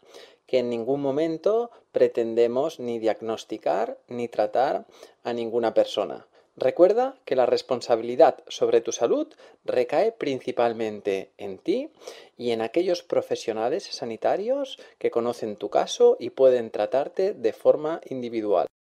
que 0.49 0.59
en 0.59 0.71
ningún 0.71 1.01
momento 1.03 1.71
pretendemos 1.93 2.81
ni 2.81 2.99
diagnosticar 2.99 4.01
ni 4.09 4.27
tratar 4.27 4.87
a 5.23 5.33
ninguna 5.33 5.73
persona. 5.73 6.27
Recuerda 6.57 7.19
que 7.25 7.35
la 7.35 7.47
responsabilidad 7.47 8.45
sobre 8.47 8.83
tu 8.83 8.93
salud 8.93 9.27
recae 9.65 10.13
principalmente 10.13 11.33
en 11.39 11.57
ti 11.57 11.89
y 12.37 12.51
en 12.51 12.61
aquellos 12.61 13.03
profesionales 13.03 13.85
sanitarios 13.85 14.79
que 14.99 15.11
conocen 15.11 15.57
tu 15.57 15.71
caso 15.71 16.19
y 16.21 16.31
pueden 16.31 16.71
tratarte 16.71 17.33
de 17.33 17.53
forma 17.55 18.03
individual. 18.11 18.67